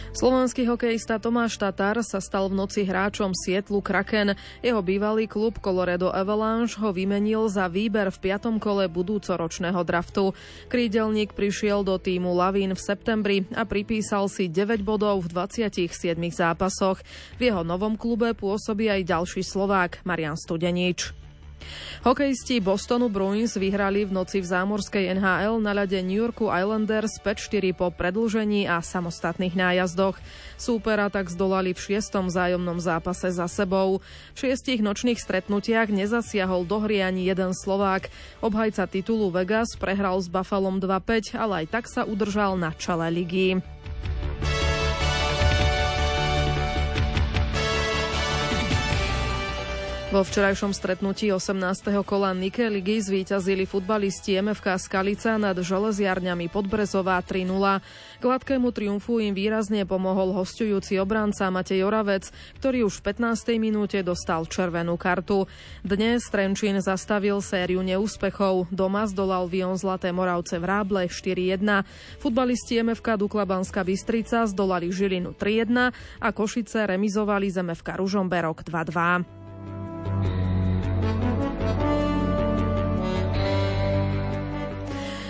Slovenský 0.10 0.66
hokejista 0.66 1.22
Tomáš 1.22 1.62
Tatar 1.62 2.02
sa 2.02 2.18
stal 2.18 2.50
v 2.50 2.58
noci 2.58 2.82
hráčom 2.82 3.30
Sietlu 3.30 3.78
Kraken. 3.78 4.34
Jeho 4.66 4.82
bývalý 4.82 5.30
klub 5.30 5.62
Colorado 5.62 6.10
Avalanche 6.10 6.82
ho 6.82 6.90
vymenil 6.90 7.46
za 7.46 7.70
výber 7.70 8.10
v 8.10 8.18
piatom 8.18 8.58
kole 8.58 8.90
budúcoročného 8.90 9.78
draftu. 9.86 10.34
Krídelník 10.66 11.38
prišiel 11.38 11.86
do 11.86 12.02
týmu 12.02 12.34
Lavín 12.34 12.74
v 12.74 12.82
septembri 12.82 13.38
a 13.54 13.70
pripísal 13.70 14.26
si 14.34 14.50
9 14.50 14.82
bodov 14.82 15.30
v 15.30 15.46
27 15.46 16.18
zápasoch. 16.34 17.06
V 17.38 17.42
jeho 17.54 17.62
novom 17.62 17.94
klube 17.94 18.34
pôsobí 18.34 18.90
aj 18.90 19.06
ďalší 19.06 19.46
Slovák 19.46 20.02
Marian 20.10 20.36
Studenič. 20.36 21.29
Hokejisti 22.04 22.64
Bostonu 22.64 23.12
Bruins 23.12 23.60
vyhrali 23.60 24.08
v 24.08 24.16
noci 24.16 24.40
v 24.40 24.48
zámorskej 24.48 25.20
NHL 25.20 25.60
na 25.60 25.76
ľade 25.76 26.00
New 26.00 26.16
Yorku 26.16 26.48
Islanders 26.48 27.20
5-4 27.20 27.76
po 27.76 27.92
predlžení 27.92 28.66
a 28.66 28.80
samostatných 28.80 29.56
nájazdoch. 29.56 30.16
Súpera 30.56 31.12
tak 31.12 31.28
zdolali 31.28 31.76
v 31.76 31.80
šiestom 31.80 32.32
zájomnom 32.32 32.80
zápase 32.80 33.32
za 33.32 33.48
sebou. 33.52 34.00
V 34.36 34.38
šiestich 34.38 34.80
nočných 34.80 35.20
stretnutiach 35.20 35.92
nezasiahol 35.92 36.64
do 36.64 36.80
hry 36.84 37.04
ani 37.04 37.28
jeden 37.28 37.52
Slovák. 37.52 38.08
Obhajca 38.40 38.88
titulu 38.88 39.32
Vegas 39.32 39.76
prehral 39.76 40.20
s 40.20 40.32
Buffalom 40.32 40.80
2-5, 40.80 41.36
ale 41.36 41.64
aj 41.64 41.66
tak 41.68 41.86
sa 41.92 42.08
udržal 42.08 42.56
na 42.56 42.72
čele 42.76 43.08
ligy. 43.12 43.60
Vo 50.10 50.26
včerajšom 50.26 50.74
stretnutí 50.74 51.30
18. 51.30 51.94
kola 52.02 52.34
Nike 52.34 52.66
ligy 52.66 52.98
zvíťazili 52.98 53.70
futbalisti 53.70 54.42
MFK 54.42 54.82
Skalica 54.82 55.38
nad 55.38 55.54
železiarňami 55.54 56.50
Podbrezová 56.50 57.22
3-0. 57.22 57.46
Gladkému 58.18 58.74
triumfu 58.74 59.22
im 59.22 59.38
výrazne 59.38 59.86
pomohol 59.86 60.34
hostujúci 60.34 60.98
obranca 60.98 61.54
Matej 61.54 61.86
Oravec, 61.86 62.34
ktorý 62.58 62.90
už 62.90 63.06
v 63.06 63.22
15. 63.22 63.62
minúte 63.62 64.02
dostal 64.02 64.50
červenú 64.50 64.98
kartu. 64.98 65.46
Dnes 65.86 66.26
Trenčín 66.26 66.82
zastavil 66.82 67.38
sériu 67.46 67.86
neúspechov. 67.86 68.66
Doma 68.74 69.06
zdolal 69.06 69.46
Vion 69.46 69.78
Zlaté 69.78 70.10
Moravce 70.10 70.58
v 70.58 70.66
Ráble 70.66 71.06
4-1. 71.06 71.86
Futbalisti 72.18 72.82
MFK 72.82 73.14
Dukla 73.14 73.46
Banská 73.46 73.86
Bystrica 73.86 74.50
zdolali 74.50 74.90
Žilinu 74.90 75.38
3-1 75.38 75.94
a 76.18 76.28
Košice 76.34 76.90
remizovali 76.90 77.54
z 77.54 77.62
MFK 77.62 78.02
Ružomberok 78.02 78.66
2-2. 78.66 79.39
Mm-hmm. 80.06 80.59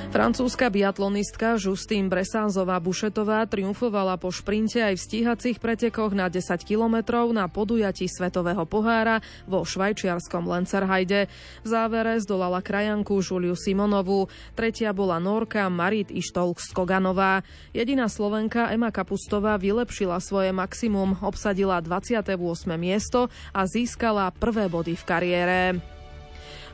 Francúzska 0.09 0.73
biatlonistka 0.73 1.53
Justine 1.61 2.09
Bressanzová 2.09 2.81
Bušetová 2.81 3.45
triumfovala 3.45 4.17
po 4.17 4.33
šprinte 4.33 4.81
aj 4.81 4.97
v 4.97 5.05
stíhacích 5.05 5.61
pretekoch 5.61 6.17
na 6.17 6.33
10 6.33 6.65
kilometrov 6.65 7.29
na 7.29 7.45
podujatí 7.45 8.09
Svetového 8.09 8.65
pohára 8.65 9.21
vo 9.45 9.61
švajčiarskom 9.61 10.49
Lencerhajde. 10.49 11.29
V 11.61 11.67
závere 11.69 12.17
zdolala 12.25 12.57
krajanku 12.65 13.21
Žuliu 13.21 13.53
Simonovú, 13.53 14.33
tretia 14.57 14.97
bola 14.97 15.21
Norka 15.21 15.69
Marit 15.69 16.09
Ištolk 16.09 16.57
Skoganová. 16.57 17.45
Jediná 17.69 18.09
Slovenka 18.09 18.73
Ema 18.73 18.89
Kapustová 18.89 19.61
vylepšila 19.61 20.17
svoje 20.25 20.49
maximum, 20.49 21.21
obsadila 21.21 21.85
28. 21.85 22.33
miesto 22.81 23.29
a 23.53 23.69
získala 23.69 24.33
prvé 24.33 24.73
body 24.73 24.97
v 24.97 25.03
kariére. 25.05 25.98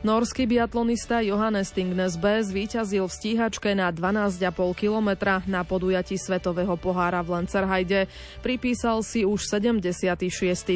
Norský 0.04 0.44
biatlonista 0.44 1.24
Johannes 1.24 1.72
Tingnes 1.72 2.20
B 2.20 2.44
zvíťazil 2.44 3.08
v 3.08 3.16
stíhačke 3.16 3.72
na 3.72 3.88
12,5 3.88 4.52
kilometra 4.76 5.40
na 5.48 5.64
podujatí 5.64 6.20
Svetového 6.20 6.76
pohára 6.76 7.24
v 7.24 7.40
Lencerhajde. 7.40 8.04
Pripísal 8.44 9.00
si 9.00 9.24
už 9.24 9.48
76. 9.48 10.20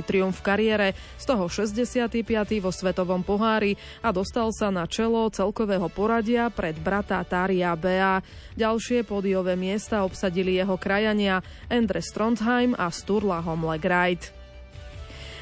triumf 0.08 0.40
v 0.40 0.46
kariére, 0.46 0.88
z 1.20 1.24
toho 1.28 1.52
65. 1.52 2.16
vo 2.64 2.72
Svetovom 2.72 3.20
pohári 3.20 3.76
a 4.00 4.08
dostal 4.08 4.48
sa 4.56 4.72
na 4.72 4.88
čelo 4.88 5.28
celkového 5.28 5.92
poradia 5.92 6.48
pred 6.48 6.80
brata 6.80 7.20
Tária 7.20 7.76
Bea. 7.76 8.24
Ďalšie 8.56 9.04
pódiové 9.04 9.52
miesta 9.52 10.00
obsadili 10.00 10.56
jeho 10.56 10.80
krajania 10.80 11.44
Endre 11.68 12.00
Strondheim 12.00 12.72
a 12.72 12.88
Sturla 12.88 13.44
Homlegreit. 13.44 14.39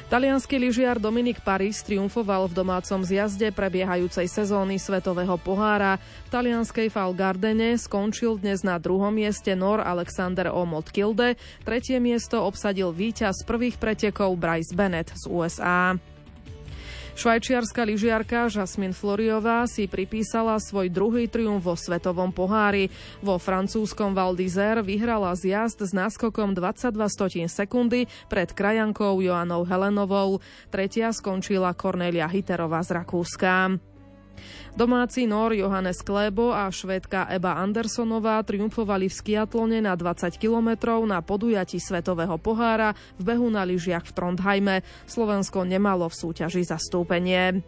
Talianský 0.09 0.57
lyžiar 0.57 0.97
Dominik 0.97 1.37
Paris 1.45 1.85
triumfoval 1.85 2.49
v 2.49 2.57
domácom 2.57 3.05
zjazde 3.05 3.53
prebiehajúcej 3.53 4.25
sezóny 4.25 4.81
Svetového 4.81 5.37
pohára. 5.37 6.01
V 6.25 6.29
talianskej 6.33 6.89
Fal 6.89 7.13
Gardene 7.13 7.77
skončil 7.77 8.41
dnes 8.41 8.65
na 8.65 8.81
druhom 8.81 9.13
mieste 9.13 9.53
Nor 9.53 9.85
Alexander 9.85 10.49
Omot 10.49 10.89
Kilde. 10.89 11.37
Tretie 11.61 12.01
miesto 12.01 12.41
obsadil 12.41 12.89
víťaz 12.89 13.45
prvých 13.45 13.77
pretekov 13.77 14.33
Bryce 14.33 14.73
Bennett 14.73 15.13
z 15.13 15.29
USA. 15.29 15.93
Švajčiarska 17.19 17.83
lyžiarka 17.83 18.47
Jasmine 18.47 18.95
Floriová 18.95 19.67
si 19.67 19.91
pripísala 19.91 20.55
svoj 20.55 20.87
druhý 20.87 21.27
triumf 21.27 21.67
vo 21.67 21.75
svetovom 21.75 22.31
pohári. 22.31 22.87
Vo 23.19 23.35
francúzskom 23.35 24.15
Val 24.15 24.39
d'Isère 24.39 24.79
vyhrala 24.79 25.35
zjazd 25.35 25.83
s 25.83 25.91
náskokom 25.91 26.55
22 26.55 26.95
stotín 27.11 27.51
sekundy 27.51 28.07
pred 28.31 28.55
krajankou 28.55 29.19
Joanou 29.19 29.67
Helenovou. 29.67 30.39
Tretia 30.71 31.11
skončila 31.11 31.75
Cornelia 31.75 32.23
Hiterová 32.23 32.79
z 32.87 33.03
Rakúska. 33.03 33.83
Domáci 34.77 35.27
Nor 35.27 35.51
Johannes 35.55 35.99
Klebo 36.05 36.55
a 36.55 36.71
švédka 36.71 37.27
Eba 37.29 37.57
Andersonová 37.59 38.41
triumfovali 38.45 39.11
v 39.11 39.17
skiatlone 39.17 39.83
na 39.83 39.97
20 39.97 40.39
kilometrov 40.39 41.03
na 41.03 41.19
podujatí 41.19 41.77
Svetového 41.81 42.39
pohára 42.39 42.95
v 43.19 43.23
behu 43.33 43.47
na 43.51 43.67
lyžiach 43.67 44.07
v 44.07 44.15
Trondheime. 44.15 44.75
Slovensko 45.09 45.67
nemalo 45.67 46.07
v 46.07 46.15
súťaži 46.15 46.63
zastúpenie. 46.63 47.61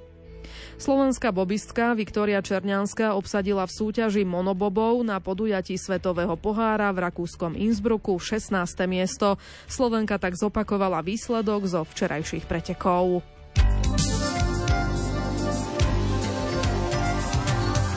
Slovenská 0.82 1.30
bobistka 1.30 1.94
Viktória 1.94 2.42
Černianská 2.42 3.14
obsadila 3.14 3.70
v 3.70 3.76
súťaži 3.76 4.24
monobobov 4.26 5.06
na 5.06 5.22
podujatí 5.22 5.78
Svetového 5.78 6.34
pohára 6.38 6.90
v 6.90 7.06
rakúskom 7.06 7.54
Innsbrucku 7.54 8.18
16. 8.18 8.58
miesto. 8.90 9.38
Slovenka 9.70 10.18
tak 10.18 10.34
zopakovala 10.34 11.06
výsledok 11.06 11.62
zo 11.70 11.82
včerajších 11.86 12.50
pretekov. 12.50 13.22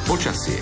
Počasie. 0.04 0.60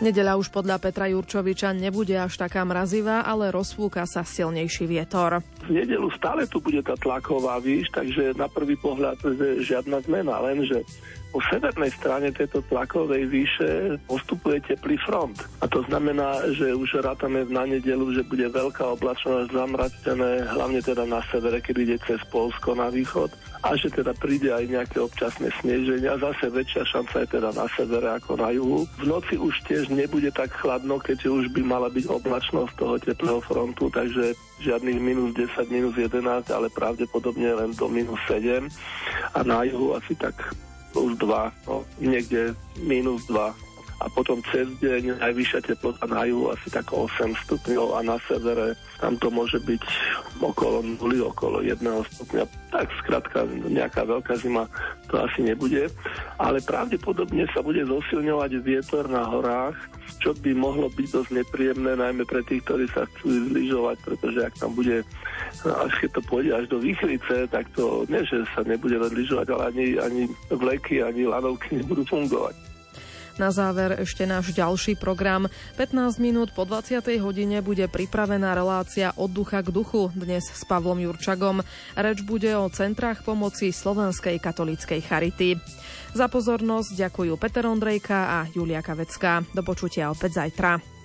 Nedela 0.00 0.40
už 0.40 0.48
podľa 0.48 0.80
Petra 0.80 1.10
Jurčoviča 1.10 1.76
nebude 1.76 2.16
až 2.16 2.40
taká 2.40 2.64
mrazivá, 2.64 3.26
ale 3.28 3.52
rozfúka 3.52 4.08
sa 4.08 4.24
silnejší 4.24 4.88
vietor. 4.88 5.44
V 5.68 5.74
nedelu 5.74 6.08
stále 6.16 6.48
tu 6.48 6.64
bude 6.64 6.80
tá 6.80 6.96
tlaková 6.96 7.60
výš, 7.60 7.92
takže 7.92 8.32
na 8.40 8.48
prvý 8.48 8.78
pohľad 8.80 9.20
žiadna 9.60 10.00
zmena, 10.06 10.40
lenže 10.40 10.80
po 11.28 11.44
severnej 11.44 11.92
strane 11.92 12.32
tejto 12.32 12.64
tlakovej 12.72 13.28
výše 13.28 14.00
postupuje 14.08 14.64
teplý 14.64 14.96
front. 15.04 15.36
A 15.60 15.68
to 15.68 15.84
znamená, 15.84 16.40
že 16.56 16.72
už 16.72 17.04
rátame 17.04 17.44
na 17.52 17.68
nedelu, 17.68 18.16
že 18.16 18.24
bude 18.24 18.48
veľká 18.48 18.96
oblačnosť 18.96 19.52
zamračené, 19.52 20.48
hlavne 20.56 20.80
teda 20.80 21.04
na 21.04 21.20
severe, 21.28 21.60
keď 21.60 21.74
ide 21.84 21.96
cez 22.00 22.22
Polsko 22.32 22.72
na 22.72 22.88
východ 22.88 23.28
a 23.62 23.74
že 23.74 23.90
teda 23.90 24.14
príde 24.14 24.54
aj 24.54 24.64
nejaké 24.70 24.98
občasné 25.02 25.50
sneženie 25.58 26.06
zase 26.06 26.46
väčšia 26.50 26.82
šanca 26.86 27.14
je 27.24 27.28
teda 27.38 27.50
na 27.54 27.66
severe 27.74 28.08
ako 28.18 28.32
na 28.38 28.48
juhu. 28.54 28.86
V 29.02 29.04
noci 29.06 29.34
už 29.34 29.54
tiež 29.66 29.90
nebude 29.90 30.30
tak 30.30 30.54
chladno, 30.54 31.02
keďže 31.02 31.28
už 31.28 31.44
by 31.54 31.62
mala 31.66 31.88
byť 31.90 32.06
oblačnosť 32.06 32.72
toho 32.78 32.94
teplého 33.02 33.40
frontu, 33.42 33.90
takže 33.90 34.34
žiadnych 34.62 34.98
minus 34.98 35.34
10, 35.34 35.74
minus 35.74 35.94
11, 35.94 36.50
ale 36.50 36.70
pravdepodobne 36.70 37.50
len 37.54 37.70
do 37.74 37.86
minus 37.90 38.18
7 38.26 38.66
a 39.34 39.40
na 39.42 39.66
juhu 39.66 39.94
asi 39.94 40.14
tak 40.14 40.34
plus 40.94 41.14
2, 41.18 41.68
no, 41.68 41.84
niekde 42.02 42.54
minus 42.82 43.26
2 43.30 43.67
a 43.98 44.06
potom 44.06 44.38
cez 44.54 44.70
deň 44.78 45.18
najvyššia 45.18 45.74
teplota 45.74 46.06
na 46.06 46.22
juhu 46.22 46.54
asi 46.54 46.70
tak 46.70 46.86
8 46.94 47.34
stupňov 47.46 47.98
a 47.98 48.06
na 48.06 48.16
severe 48.30 48.78
tam 49.02 49.18
to 49.18 49.26
môže 49.30 49.58
byť 49.66 49.82
okolo 50.38 50.86
0, 51.02 51.30
okolo 51.34 51.58
1 51.66 51.82
stupňa. 51.82 52.44
Tak 52.70 52.86
skrátka 53.02 53.42
nejaká 53.66 54.06
veľká 54.06 54.38
zima 54.38 54.70
to 55.10 55.18
asi 55.18 55.42
nebude, 55.42 55.90
ale 56.38 56.62
pravdepodobne 56.62 57.50
sa 57.50 57.58
bude 57.58 57.82
zosilňovať 57.82 58.50
vietor 58.62 59.10
na 59.10 59.26
horách, 59.26 59.74
čo 60.22 60.30
by 60.34 60.54
mohlo 60.54 60.86
byť 60.94 61.08
dosť 61.10 61.30
nepríjemné, 61.34 61.98
najmä 61.98 62.22
pre 62.22 62.42
tých, 62.46 62.62
ktorí 62.66 62.86
sa 62.94 63.02
chcú 63.06 63.50
zlyžovať, 63.50 63.96
pretože 64.06 64.40
ak 64.46 64.54
tam 64.62 64.70
bude, 64.78 65.02
až 65.64 65.92
keď 65.98 66.10
to 66.18 66.22
pôjde 66.26 66.52
až 66.54 66.64
do 66.70 66.78
výchrice, 66.78 67.50
tak 67.50 67.66
to 67.74 68.06
nie, 68.06 68.22
že 68.26 68.46
sa 68.54 68.62
nebude 68.62 68.94
lyžovať, 68.94 69.46
ale 69.54 69.62
ani, 69.74 69.86
ani 69.98 70.22
vleky, 70.50 71.02
ani 71.02 71.26
lanovky 71.26 71.82
nebudú 71.82 72.06
fungovať. 72.06 72.67
Na 73.38 73.54
záver 73.54 74.02
ešte 74.02 74.26
náš 74.26 74.50
ďalší 74.50 74.98
program. 74.98 75.46
15 75.78 76.18
minút 76.18 76.50
po 76.50 76.66
20. 76.66 76.98
hodine 77.22 77.62
bude 77.62 77.86
pripravená 77.86 78.50
relácia 78.50 79.14
od 79.14 79.30
ducha 79.30 79.62
k 79.62 79.70
duchu 79.70 80.10
dnes 80.10 80.42
s 80.42 80.66
Pavlom 80.66 80.98
Jurčagom. 80.98 81.62
Reč 81.94 82.26
bude 82.26 82.50
o 82.58 82.66
centrách 82.66 83.22
pomoci 83.22 83.70
Slovenskej 83.70 84.42
katolíckej 84.42 85.00
charity. 85.06 85.54
Za 86.18 86.26
pozornosť 86.26 86.98
ďakujú 86.98 87.38
Peter 87.38 87.62
Ondrejka 87.70 88.18
a 88.26 88.38
Julia 88.50 88.82
Kavecká. 88.82 89.46
Do 89.54 89.62
počutia 89.62 90.10
opäť 90.10 90.42
zajtra. 90.42 90.97